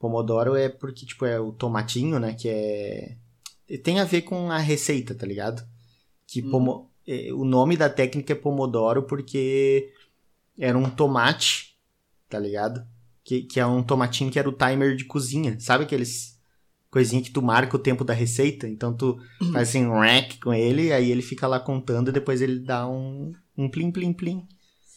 [0.00, 3.16] Pomodoro é porque, tipo, é o tomatinho, né, que é...
[3.84, 5.64] Tem a ver com a receita, tá ligado?
[6.26, 6.50] Que Uhum.
[6.50, 6.90] pomo...
[7.06, 9.92] é, o nome da técnica é Pomodoro porque
[10.58, 11.78] era um tomate,
[12.28, 12.84] tá ligado?
[13.26, 15.58] Que, que é um tomatinho que era o timer de cozinha.
[15.58, 16.36] Sabe aqueles
[16.90, 18.68] coisinha que tu marca o tempo da receita?
[18.68, 19.18] Então tu
[19.52, 22.88] faz assim, um rack com ele, aí ele fica lá contando e depois ele dá
[22.88, 24.46] um, um plim, plim, plim.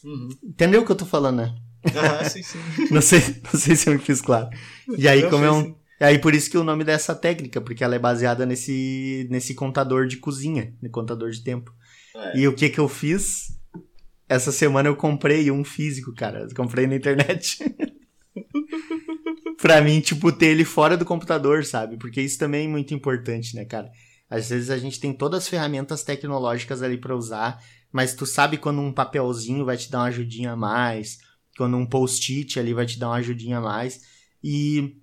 [0.04, 0.30] Uhum.
[0.44, 1.56] Entendeu o que eu tô falando, né?
[1.96, 2.60] Aham, sim, sim.
[2.92, 3.20] Não sei,
[3.52, 4.50] não sei se eu me fiz claro.
[4.98, 5.64] E aí, Não, como é um.
[5.66, 5.76] sim.
[6.00, 9.54] E aí, por isso que o nome dessa técnica, porque ela é baseada nesse, nesse
[9.54, 11.74] contador de cozinha, no contador de tempo.
[12.16, 12.38] É.
[12.40, 13.60] E o que que eu fiz?
[14.30, 16.48] Essa semana eu comprei um físico, cara.
[16.50, 17.58] Eu comprei na internet.
[19.62, 21.98] pra mim, tipo, ter ele fora do computador, sabe?
[21.98, 23.92] Porque isso também é muito importante, né, cara?
[24.30, 27.62] Às vezes a gente tem todas as ferramentas tecnológicas ali pra usar,
[27.92, 31.18] mas tu sabe quando um papelzinho vai te dar uma ajudinha a mais,
[31.58, 34.02] quando um post-it ali vai te dar uma ajudinha a mais.
[34.44, 34.96] E,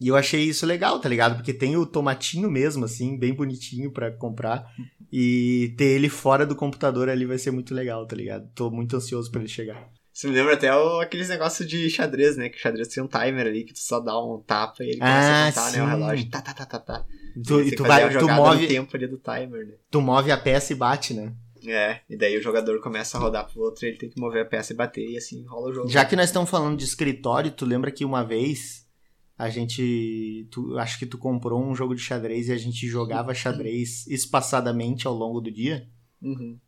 [0.00, 1.36] e eu achei isso legal, tá ligado?
[1.36, 4.66] Porque tem o tomatinho mesmo, assim, bem bonitinho pra comprar.
[5.10, 8.50] E ter ele fora do computador ali vai ser muito legal, tá ligado?
[8.54, 9.88] Tô muito ansioso pra ele chegar.
[10.16, 12.48] Você me lembra até o- aqueles negócios de xadrez, né?
[12.48, 14.96] Que o xadrez tem um timer ali que tu só dá um tapa e ele
[14.96, 15.82] começa Ah, a contar, né?
[15.82, 16.30] O relógio.
[16.30, 17.06] Tá, tá, tá, tá, tá.
[17.46, 19.74] Tu, e tu, vai, tu, move, tempo ali do timer, né?
[19.90, 21.34] tu move a peça e bate, né?
[21.66, 24.40] É, e daí o jogador começa a rodar pro outro e ele tem que mover
[24.40, 25.88] a peça e bater e assim rola o jogo.
[25.90, 28.88] Já que nós estamos falando de escritório, tu lembra que uma vez
[29.36, 30.48] a gente.
[30.50, 35.06] Tu, acho que tu comprou um jogo de xadrez e a gente jogava xadrez espaçadamente
[35.06, 35.86] ao longo do dia?
[36.22, 36.58] Uhum.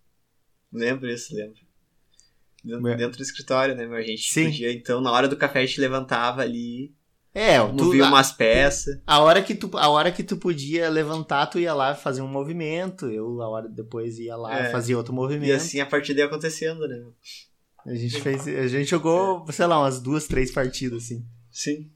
[0.71, 1.67] Lembro isso, lembro.
[2.65, 3.09] Dentro, É.
[3.09, 3.87] do escritório, né?
[3.87, 4.45] Mas a gente Sim.
[4.47, 6.93] podia, então, na hora do café a gente levantava ali,
[7.35, 9.01] É, tu, movia a, umas peças.
[9.07, 12.27] a hora que tu, a hora que tu podia levantar, tu ia lá fazer um
[12.29, 13.07] movimento.
[13.07, 14.71] Eu, a hora depois, ia lá É.
[14.71, 15.53] fazer outro E movimento.
[15.55, 17.01] assim a partir daí acontecendo, né?
[17.87, 18.47] A gente fez.
[18.49, 21.25] A gente jogou, sei lá, umas duas, três partidas, assim.
[21.51, 21.91] Sim.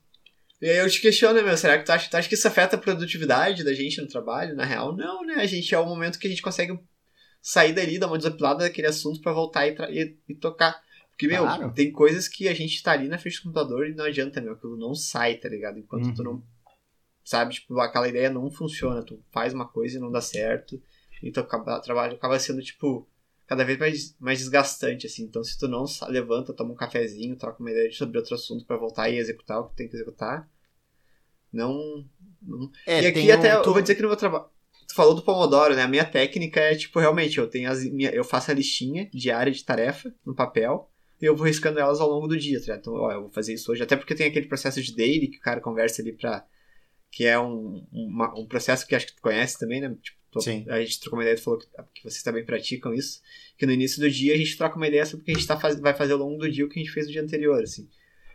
[0.60, 2.76] E aí eu te questiono, meu, será que tu acha, tu acha que isso afeta
[2.76, 4.54] a produtividade da gente no trabalho?
[4.54, 5.34] Na real, não, né?
[5.34, 6.78] A gente é o momento que a gente consegue
[7.42, 10.80] sair dali, dar uma desapilada daquele assunto para voltar e, e, e, tocar.
[11.10, 11.72] Porque, meu, claro.
[11.74, 14.52] tem coisas que a gente tá ali na frente do computador e não adianta, meu,
[14.52, 15.78] aquilo não sai, tá ligado?
[15.78, 16.14] Enquanto uhum.
[16.14, 16.42] tu não.
[17.24, 19.02] Sabe, tipo, aquela ideia não funciona.
[19.04, 20.80] Tu faz uma coisa e não dá certo.
[21.22, 23.08] E teu trabalho acaba sendo, tipo,
[23.46, 25.24] cada vez mais, mais desgastante, assim.
[25.24, 28.76] Então, se tu não levanta, toma um cafezinho, troca uma ideia sobre outro assunto para
[28.76, 30.48] voltar e executar o que tem que executar,
[31.52, 32.04] não.
[32.40, 32.70] não...
[32.86, 34.46] É, e aqui até, um, eu vou dizer que no meu trabalho.
[34.92, 35.84] Tu falou do Pomodoro, né?
[35.84, 39.50] A minha técnica é, tipo, realmente, eu tenho as, minha, eu faço a listinha diária
[39.50, 40.86] de tarefa no papel
[41.18, 43.54] e eu vou riscando elas ao longo do dia, tá Então, ó, eu vou fazer
[43.54, 43.82] isso hoje.
[43.82, 46.44] Até porque tem aquele processo de daily que o cara conversa ali pra.
[47.10, 49.96] Que é um, uma, um processo que acho que tu conhece também, né?
[50.02, 50.66] Tipo, Sim.
[50.68, 53.22] A gente trocou uma ideia, tu falou que, que, vocês também praticam isso.
[53.56, 55.46] Que no início do dia a gente troca uma ideia sobre o que a gente
[55.46, 57.22] tá faz, vai fazer ao longo do dia o que a gente fez no dia
[57.22, 57.88] anterior, assim.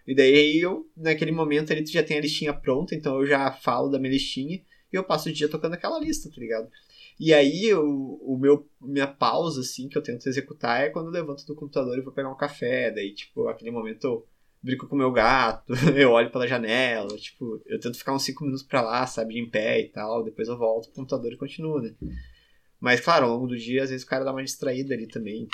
[0.08, 3.52] E daí eu, naquele momento ali, tu já tem a listinha pronta, então eu já
[3.52, 4.60] falo da minha listinha
[4.92, 6.70] e eu passo o dia tocando aquela lista, tá ligado?
[7.20, 11.12] E aí o, o meu, minha pausa, assim, que eu tento executar é quando eu
[11.12, 12.92] levanto do computador e vou pegar um café.
[12.92, 14.28] Daí, tipo, aquele momento eu
[14.62, 18.44] brinco com o meu gato, eu olho pela janela, tipo, eu tento ficar uns 5
[18.44, 21.82] minutos pra lá, sabe, em pé e tal, depois eu volto pro computador e continuo,
[21.82, 21.94] né?
[22.80, 25.48] Mas, claro, ao longo do dia, às vezes o cara dá uma distraída ali também.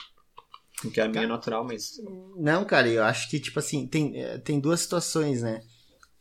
[0.93, 1.93] Que é a minha natural, mas.
[2.35, 5.61] Não, cara, eu acho que, tipo assim, tem, eh, tem duas situações, né?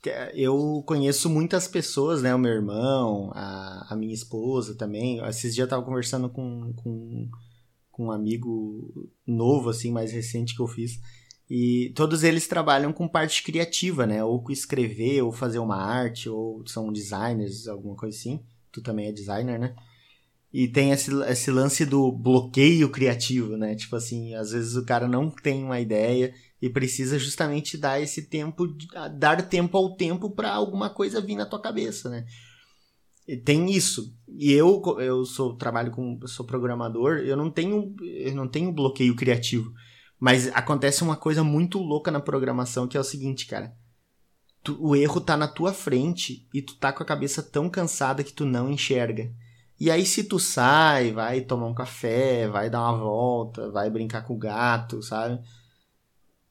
[0.07, 2.34] Eh, eu conheço muitas pessoas, né?
[2.34, 5.20] O meu irmão, a, a minha esposa também.
[5.26, 7.28] Esses dias eu tava conversando com, com,
[7.90, 11.00] com um amigo novo, assim, mais recente que eu fiz.
[11.48, 14.24] E todos eles trabalham com parte criativa, né?
[14.24, 18.40] Ou com escrever, ou fazer uma arte, ou são designers, alguma coisa assim.
[18.70, 19.74] Tu também é designer, né?
[20.53, 23.74] E tem esse, esse lance do bloqueio criativo, né?
[23.74, 28.22] Tipo assim, às vezes o cara não tem uma ideia e precisa justamente dar esse
[28.22, 28.68] tempo,
[29.18, 32.24] dar tempo ao tempo para alguma coisa vir na tua cabeça, né?
[33.26, 34.16] E tem isso.
[34.28, 39.16] E eu, eu sou trabalho com sou programador, eu não tenho eu não tenho bloqueio
[39.16, 39.72] criativo.
[40.20, 43.74] Mas acontece uma coisa muito louca na programação que é o seguinte, cara.
[44.62, 48.22] Tu, o erro tá na tua frente e tu tá com a cabeça tão cansada
[48.22, 49.32] que tu não enxerga.
[49.80, 54.22] E aí, se tu sai, vai tomar um café, vai dar uma volta, vai brincar
[54.22, 55.40] com o gato, sabe?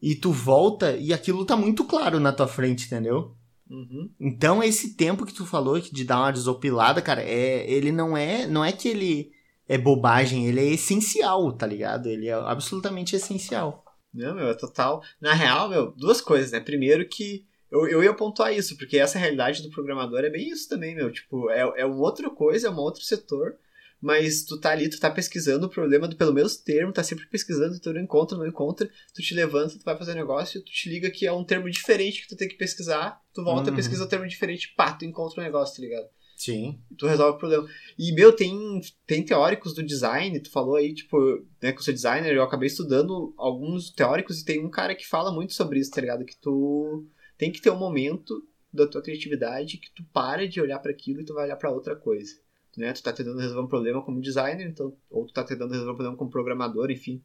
[0.02, 3.36] E tu volta e aquilo tá muito claro na tua frente, entendeu?
[3.70, 4.10] Uhum.
[4.20, 8.46] Então, esse tempo que tu falou de dar uma desopilada, cara, é, ele não é,
[8.46, 9.32] não é que ele
[9.68, 12.08] é bobagem, ele é essencial, tá ligado?
[12.08, 13.86] Ele é absolutamente essencial.
[14.14, 15.02] Não, meu, é total.
[15.22, 16.60] Na real, meu, duas coisas, né?
[16.60, 20.68] Primeiro que eu, eu ia pontuar isso, porque essa realidade do programador é bem isso
[20.68, 21.10] também, meu.
[21.10, 23.56] Tipo, é, é uma outra coisa, é um outro setor,
[24.02, 27.28] mas tu tá ali, tu tá pesquisando o problema do pelo menos termo, tá sempre
[27.28, 30.72] pesquisando, tu não encontra, não encontra, tu te levanta, tu vai fazer um negócio, tu
[30.72, 33.76] te liga que é um termo diferente que tu tem que pesquisar, tu volta, uhum.
[33.76, 36.08] pesquisa o termo diferente, pá, tu encontra o um negócio, tá ligado?
[36.36, 36.80] Sim.
[36.98, 37.70] Tu resolve o problema.
[38.00, 41.20] E, meu, tem, tem teóricos do design, tu falou aí, tipo,
[41.62, 45.08] né, que eu sou designer, eu acabei estudando alguns teóricos e tem um cara que
[45.08, 46.26] fala muito sobre isso, tá ligado?
[46.26, 47.06] Que tu
[47.38, 48.44] tem que ter um momento
[48.74, 51.70] da tua criatividade que tu para de olhar para aquilo e tu vai olhar para
[51.70, 52.34] outra coisa.
[52.78, 52.94] Né?
[52.94, 55.96] Tu tá tentando resolver um problema como designer, então, ou tu tá tentando resolver um
[55.96, 57.22] problema como programador, enfim.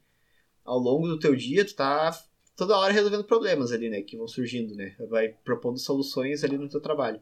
[0.64, 2.18] Ao longo do teu dia, tu tá
[2.56, 4.02] toda hora resolvendo problemas ali, né?
[4.02, 4.96] Que vão surgindo, né?
[5.08, 7.20] Vai propondo soluções ali no teu trabalho.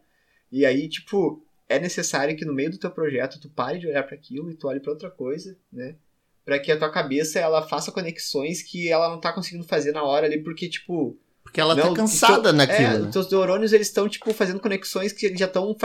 [0.51, 4.03] E aí, tipo, é necessário que no meio do teu projeto tu pare de olhar
[4.05, 5.97] para aquilo e tu olhe para outra coisa, né?
[6.45, 10.03] Para que a tua cabeça ela faça conexões que ela não tá conseguindo fazer na
[10.03, 12.89] hora ali, porque tipo, porque ela tá não, tá cansada teu, naquilo.
[12.89, 13.11] É, né?
[13.13, 15.77] Teus neurônios, eles estão, tipo, fazendo conexões que já estão...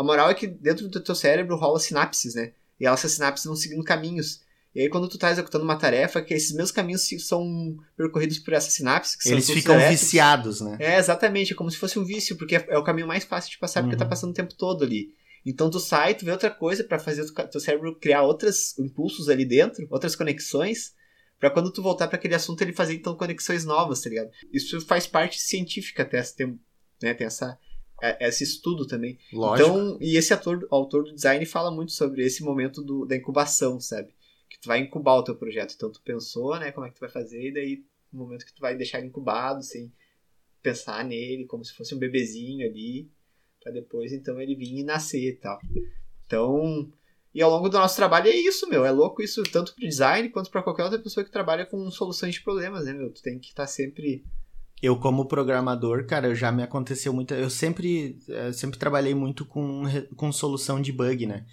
[0.00, 2.52] A moral é que dentro do teu cérebro rola sinapses, né?
[2.80, 4.40] E elas, essas sinapses vão seguindo caminhos.
[4.74, 8.54] E aí, quando tu tá executando uma tarefa, que esses mesmos caminhos são percorridos por
[8.54, 9.16] essas sinapses.
[9.16, 10.78] Que Eles ficam viciados, né?
[10.80, 11.52] É, exatamente.
[11.52, 13.82] É como se fosse um vício, porque é, é o caminho mais fácil de passar,
[13.82, 14.08] porque tá uhum.
[14.08, 15.12] tá passando o tempo todo ali.
[15.44, 19.28] Então tu sai, tu vê outra coisa para fazer o teu cérebro criar outros impulsos
[19.28, 20.94] ali dentro, outras conexões,
[21.38, 24.30] para quando tu voltar para aquele assunto ele fazer então conexões novas, tá ligado?
[24.50, 26.58] Isso faz parte científica até, tem,
[27.02, 27.58] né, tem essa
[28.20, 29.18] esse estudo também.
[29.32, 29.68] Lógico.
[29.68, 33.80] Então, e esse ator, autor do design fala muito sobre esse momento do, da incubação,
[33.80, 34.14] sabe?
[34.48, 35.74] Que tu vai incubar o teu projeto.
[35.74, 38.54] Então tu pensou, né, como é que tu vai fazer, e daí no momento que
[38.54, 39.92] tu vai deixar ele incubado, sem
[40.62, 43.10] pensar nele, como se fosse um bebezinho ali,
[43.62, 45.58] para depois então ele vir e nascer e tal.
[46.26, 46.90] Então,
[47.34, 48.84] e ao longo do nosso trabalho é isso, meu.
[48.84, 52.34] É louco isso tanto pro design quanto para qualquer outra pessoa que trabalha com soluções
[52.34, 53.12] de problemas, né, meu?
[53.12, 54.24] Tu tem que estar tá sempre.
[54.82, 57.34] Eu, como programador, cara, já me aconteceu muito.
[57.34, 59.82] Eu sempre, eh, sempre trabalhei muito com,
[60.16, 61.44] com solução de bug, né?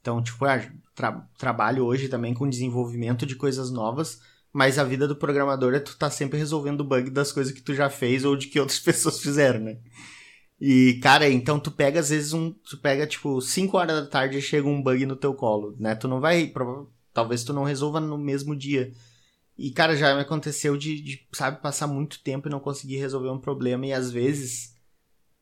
[0.00, 0.64] Então, tipo, ah,
[0.94, 4.20] tra trabalho hoje também com desenvolvimento de coisas novas,
[4.52, 7.74] mas a vida do programador é tu tá sempre resolvendo bug das coisas que tu
[7.74, 9.78] já fez ou de que outras pessoas fizeram, né?
[10.60, 12.52] E, cara, então tu pega, às vezes, um.
[12.52, 15.94] Tu pega, tipo, 5 horas da tarde e chega um bug no teu colo, né?
[15.94, 16.52] Tu não vai.
[17.12, 18.92] Talvez tu não resolva no mesmo dia.
[19.58, 23.30] E, cara, já me aconteceu de, de, sabe, passar muito tempo e não conseguir resolver
[23.30, 23.86] um problema.
[23.86, 24.74] E às vezes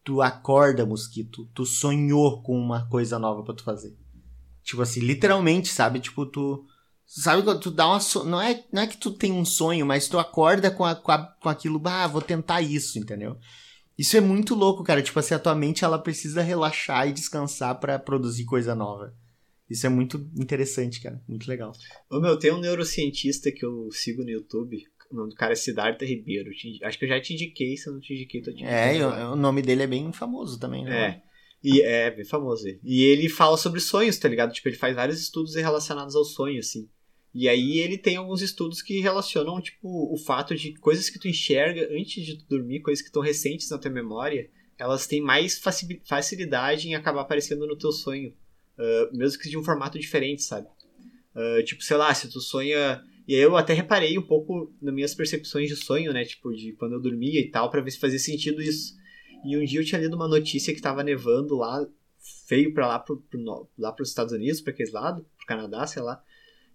[0.04, 1.50] tu acorda, mosquito.
[1.52, 3.96] Tu sonhou com uma coisa nova para tu fazer.
[4.62, 5.98] Tipo assim, literalmente, sabe?
[5.98, 6.64] Tipo, tu.
[7.06, 8.00] Sabe quando tu dá uma.
[8.00, 8.24] So...
[8.24, 11.12] Não, é, não é que tu tem um sonho, mas tu acorda com, a, com,
[11.12, 13.36] a, com aquilo, ah, vou tentar isso, entendeu?
[13.98, 15.02] Isso é muito louco, cara.
[15.02, 19.14] Tipo assim, a tua mente ela precisa relaxar e descansar para produzir coisa nova.
[19.68, 21.22] Isso é muito interessante, cara.
[21.26, 21.72] Muito legal.
[22.10, 24.82] Ô, meu, tem um neurocientista que eu sigo no YouTube.
[25.10, 26.50] O nome do cara é Siddhartha Ribeiro.
[26.82, 29.08] Acho que eu já te indiquei, se eu não te indiquei, tô te É, eu,
[29.32, 31.08] o nome dele é bem famoso também, né?
[31.08, 31.22] É.
[31.62, 32.64] E é bem famoso.
[32.82, 34.52] E ele fala sobre sonhos, tá ligado?
[34.52, 36.88] Tipo, ele faz vários estudos relacionados ao sonho, assim.
[37.32, 41.26] E aí ele tem alguns estudos que relacionam, tipo, o fato de coisas que tu
[41.26, 44.48] enxerga antes de tu dormir, coisas que estão recentes na tua memória,
[44.78, 45.60] elas têm mais
[46.04, 48.32] facilidade em acabar aparecendo no teu sonho.
[48.78, 50.66] Uh, mesmo que de um formato diferente, sabe?
[51.34, 53.02] Uh, tipo, sei lá, se tu sonha.
[53.26, 56.24] E aí eu até reparei um pouco nas minhas percepções de sonho, né?
[56.24, 58.94] Tipo, de quando eu dormia e tal, para ver se fazia sentido isso.
[59.44, 61.86] E um dia eu tinha lido uma notícia que tava nevando lá,
[62.46, 66.02] feio pra lá, pro, pro, lá pros Estados Unidos, pra aqueles lados, pro Canadá, sei
[66.02, 66.22] lá.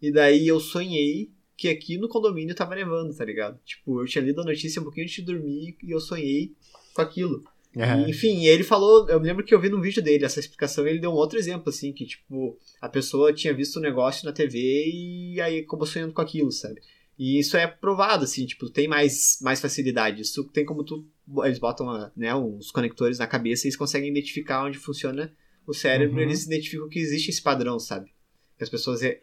[0.01, 3.59] E daí eu sonhei que aqui no condomínio tava nevando, tá ligado?
[3.65, 6.55] Tipo, eu tinha lido a notícia um pouquinho antes de dormir e eu sonhei
[6.93, 7.43] com aquilo.
[7.76, 8.07] Uhum.
[8.07, 10.88] E, enfim, ele falou, eu me lembro que eu vi num vídeo dele essa explicação,
[10.88, 14.26] ele deu um outro exemplo, assim, que tipo, a pessoa tinha visto o um negócio
[14.26, 16.82] na TV e aí acabou sonhando com aquilo, sabe?
[17.17, 20.22] E isso é provado, assim, tipo, tem mais, mais facilidade.
[20.22, 21.05] Isso tem como tu.
[21.43, 25.36] Eles botam né, uns conectores na cabeça e eles conseguem identificar onde funciona
[25.67, 26.24] o cérebro uhum.
[26.24, 28.11] eles identificam que existe esse padrão, sabe?
[28.57, 29.20] Que as pessoas re,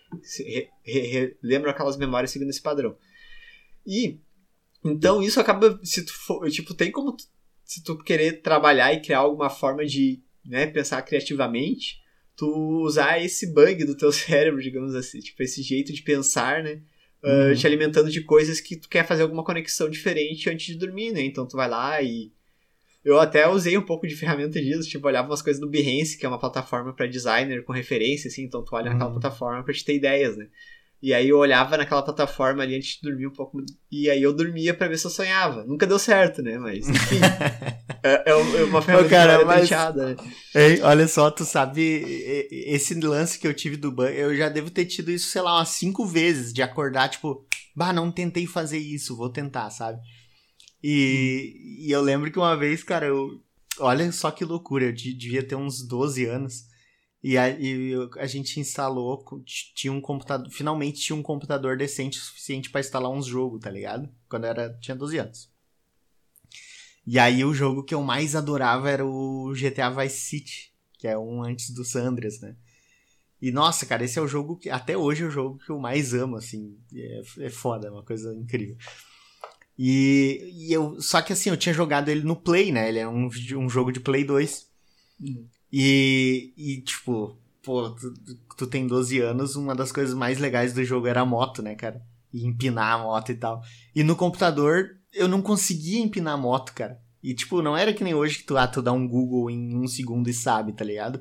[0.85, 2.97] re, re, lembram aquelas memórias seguindo esse padrão.
[3.85, 4.21] E
[4.85, 7.17] então isso acaba se tu for, tipo, tem como
[7.67, 12.01] se tu querer trabalhar e criar alguma forma de, né, pensar criativamente,
[12.37, 12.47] tu
[12.83, 16.81] usar esse bug do teu cérebro, digamos assim, tipo esse jeito de pensar, né?
[17.25, 21.11] Uh, te alimentando de coisas que tu quer fazer alguma conexão diferente antes de dormir,
[21.13, 21.23] né?
[21.23, 22.31] Então tu vai lá e
[23.05, 26.25] eu até usei um pouco de ferramenta disso, tipo, olhava umas coisas no Behance, que
[26.25, 28.93] é uma plataforma para designer com referência, assim, então tu olha uhum.
[28.93, 30.47] naquela plataforma pra te ter ideias, né?
[31.03, 34.33] E aí eu olhava naquela plataforma ali antes de dormir um pouco, e aí eu
[34.33, 35.63] dormia para ver se eu sonhava.
[35.65, 36.59] Nunca deu certo, né?
[36.59, 37.21] Mas, enfim,
[38.03, 38.35] é, é,
[38.65, 40.17] uma ferramenta cara, mas, né?
[40.55, 41.83] Ei, olha só, tu sabe,
[42.51, 45.59] esse lance que eu tive do banho, eu já devo ter tido isso, sei lá,
[45.59, 49.99] umas cinco vezes, de acordar, tipo, bah, não tentei fazer isso, vou tentar, sabe?
[50.83, 53.41] E, e eu lembro que uma vez, cara, eu.
[53.79, 56.65] Olha só que loucura, eu devia ter uns 12 anos.
[57.23, 59.25] E a, e a gente instalou,
[59.75, 63.71] tinha um computador, finalmente tinha um computador decente o suficiente para instalar uns jogos, tá
[63.71, 64.09] ligado?
[64.29, 65.51] Quando era, tinha 12 anos.
[67.07, 71.17] E aí o jogo que eu mais adorava era o GTA Vice City, que é
[71.17, 72.57] um antes do Sandras, né?
[73.41, 75.79] E nossa, cara, esse é o jogo que até hoje é o jogo que eu
[75.79, 78.77] mais amo, assim, é, é foda, é uma coisa incrível.
[79.79, 81.01] E, e, eu.
[81.01, 82.89] Só que assim, eu tinha jogado ele no Play, né?
[82.89, 84.67] Ele é um, um jogo de Play 2.
[85.21, 85.47] Uhum.
[85.79, 88.15] E, e, tipo, pô, tu,
[88.57, 91.75] tu, tem 12 anos, uma das coisas mais legais do jogo era a moto, né,
[91.75, 92.01] cara?
[92.33, 93.61] E empinar a moto e tal.
[93.95, 96.99] E no computador, eu não conseguia empinar a moto, cara.
[97.23, 99.77] E, tipo, não era que nem hoje que tu, ah, tu dá um Google em
[99.77, 101.21] um segundo e sabe, tá ligado?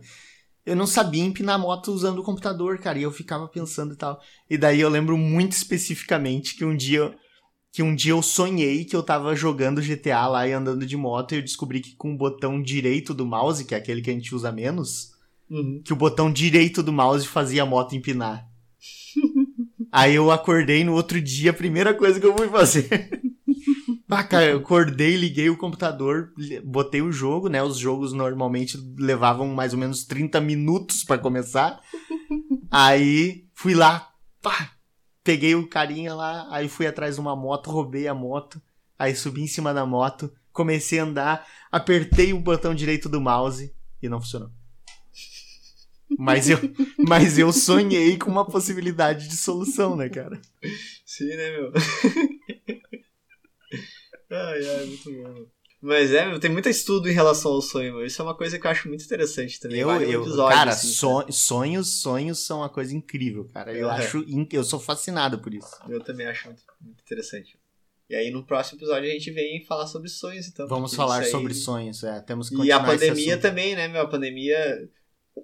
[0.65, 2.97] Eu não sabia empinar a moto usando o computador, cara.
[2.97, 4.21] E eu ficava pensando e tal.
[4.49, 7.13] E daí eu lembro muito especificamente que um dia
[7.75, 11.33] que um dia eu sonhei que eu tava jogando GTA lá e andando de moto
[11.33, 14.13] e eu descobri que com o botão direito do mouse, que é aquele que a
[14.13, 15.11] gente usa menos,
[15.49, 15.81] uhum.
[15.83, 18.49] que o botão direito do mouse fazia a moto empinar.
[19.91, 22.87] Aí eu acordei no outro dia, a primeira coisa que eu fui fazer.
[24.07, 26.31] ah, cara, eu acordei, liguei o computador,
[26.63, 27.61] botei o jogo, né?
[27.61, 31.81] Os jogos normalmente levavam mais ou menos 30 minutos para começar.
[32.71, 34.74] Aí fui lá, pá,
[35.25, 38.61] peguei o carinha lá, aí fui atrás de uma moto, roubei a moto,
[38.97, 43.73] aí subi em cima da moto, comecei a andar, apertei o botão direito do mouse
[44.01, 44.51] e não funcionou.
[46.15, 46.59] Mas eu,
[47.05, 50.39] mas eu sonhei com uma possibilidade de solução, né, cara?
[51.03, 51.73] Sim, né, meu?
[54.29, 55.47] ai, ai, muito bom.
[55.85, 58.03] Mas é, tem muito estudo em relação ao sonho.
[58.03, 59.81] Isso é uma coisa que eu acho muito interessante também.
[59.81, 63.71] Eu, eu episódio, cara, assim, so, sonhos, sonhos são uma coisa incrível, cara.
[63.71, 63.93] Eu é.
[63.93, 65.69] acho, eu sou fascinado por isso.
[65.87, 67.59] Eu também acho muito, muito, interessante.
[68.09, 70.67] E aí no próximo episódio a gente vem falar sobre sonhos, então.
[70.67, 71.29] Vamos falar aí...
[71.29, 72.19] sobre sonhos, é.
[72.19, 74.01] Temos que E a pandemia também, né, meu?
[74.01, 74.89] A pandemia.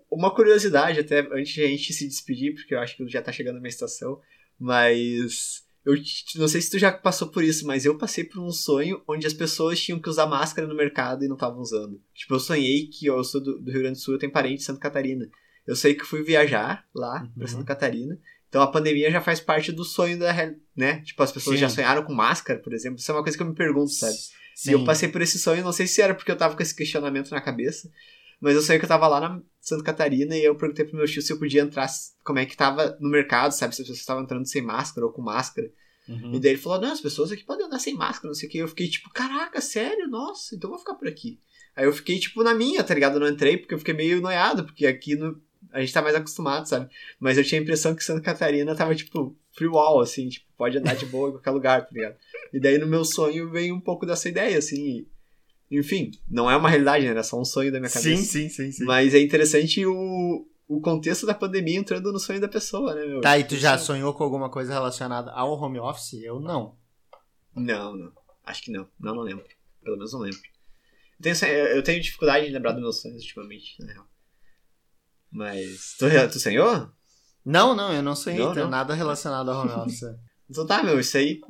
[0.09, 3.31] Uma curiosidade, até antes de a gente se despedir, porque eu acho que já tá
[3.31, 4.19] chegando a minha estação,
[4.57, 5.95] mas Eu
[6.35, 9.25] não sei se tu já passou por isso, mas eu passei por um sonho onde
[9.25, 11.99] as pessoas tinham que usar máscara no mercado e não estavam usando.
[12.13, 14.31] Tipo, eu sonhei que ó, eu sou do, do Rio Grande do Sul, eu tenho
[14.31, 15.27] parente em Santa Catarina.
[15.65, 17.47] Eu sei que fui viajar lá pra Uhum.
[17.47, 18.17] Santa Catarina.
[18.47, 20.33] Então a pandemia já faz parte do sonho da
[20.75, 21.01] né?
[21.01, 21.61] Tipo, as pessoas Sim.
[21.61, 22.99] já sonharam com máscara, por exemplo.
[22.99, 24.15] Isso é uma coisa que eu me pergunto, sabe?
[24.55, 24.71] Sim.
[24.71, 26.75] E eu passei por esse sonho, não sei se era porque eu tava com esse
[26.75, 27.89] questionamento na cabeça,
[28.41, 31.05] mas eu sonhei que eu tava lá na Santa Catarina e eu perguntei pro meu
[31.05, 31.87] tio se eu podia entrar,
[32.23, 33.75] como é que tava no mercado, sabe?
[33.75, 35.71] Se as pessoas estavam entrando sem máscara ou com máscara.
[36.09, 36.33] Uhum.
[36.33, 38.51] E daí ele falou: não, as pessoas aqui podem andar sem máscara, não sei o
[38.51, 38.57] que.
[38.57, 40.07] Eu fiquei tipo, caraca, sério?
[40.07, 41.39] Nossa, então eu vou ficar por aqui.
[41.75, 43.13] Aí eu fiquei, tipo, na minha, tá ligado?
[43.15, 45.39] Eu não entrei porque eu fiquei meio noiado, porque aqui no...
[45.71, 46.89] a gente tá mais acostumado, sabe?
[47.19, 50.77] Mas eu tinha a impressão que Santa Catarina tava, tipo, free wall, assim, tipo, pode
[50.77, 52.15] andar de boa em qualquer lugar, tá ligado?
[52.51, 54.97] E daí no meu sonho veio um pouco dessa ideia, assim.
[54.97, 55.07] e-
[55.71, 57.11] Enfim, não é uma realidade, né?
[57.11, 58.09] Era só um sonho da minha cabeça.
[58.09, 58.83] Sim, sim, sim, sim.
[58.83, 63.21] Mas é interessante o, o contexto da pandemia entrando no sonho da pessoa, né, meu?
[63.21, 66.13] Tá, e tu já Isso- sonhou com alguma coisa relacionada ao home office?
[66.21, 66.75] Eu não.
[67.55, 68.11] Não, não.
[68.43, 68.85] Acho que não.
[68.99, 69.45] Não, não lembro.
[69.81, 70.39] Pelo menos não lembro.
[71.23, 74.07] Eu tenho, eu tenho dificuldade em lembrar dos meus sonhos ultimamente, na real.
[75.31, 75.95] Mas.
[75.97, 76.89] Tu, tu sonhou?
[77.45, 78.71] Não, não, eu não sonhei, Não, tenho não.
[78.71, 80.01] nada relacionado ao home office.
[80.51, 81.39] Então tá, meu, isso aí.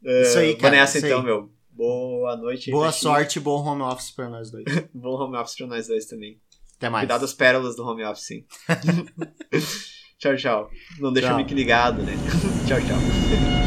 [0.00, 1.24] Isso aí, Vou cara, nessa isso então, aí.
[1.24, 1.52] meu.
[1.72, 2.70] Boa noite.
[2.70, 3.00] Boa ti.
[3.00, 4.64] sorte e bom home office pra nós dois.
[4.94, 6.38] Bom home office pra nós dois também.
[6.76, 7.02] Até mais.
[7.04, 8.44] Cuidado das pérolas do home office, sim.
[10.18, 10.70] tchau, tchau.
[11.00, 11.36] Não deixa Tchau.
[11.36, 12.12] o mic ligado, né?
[12.68, 13.61] tchau, tchau.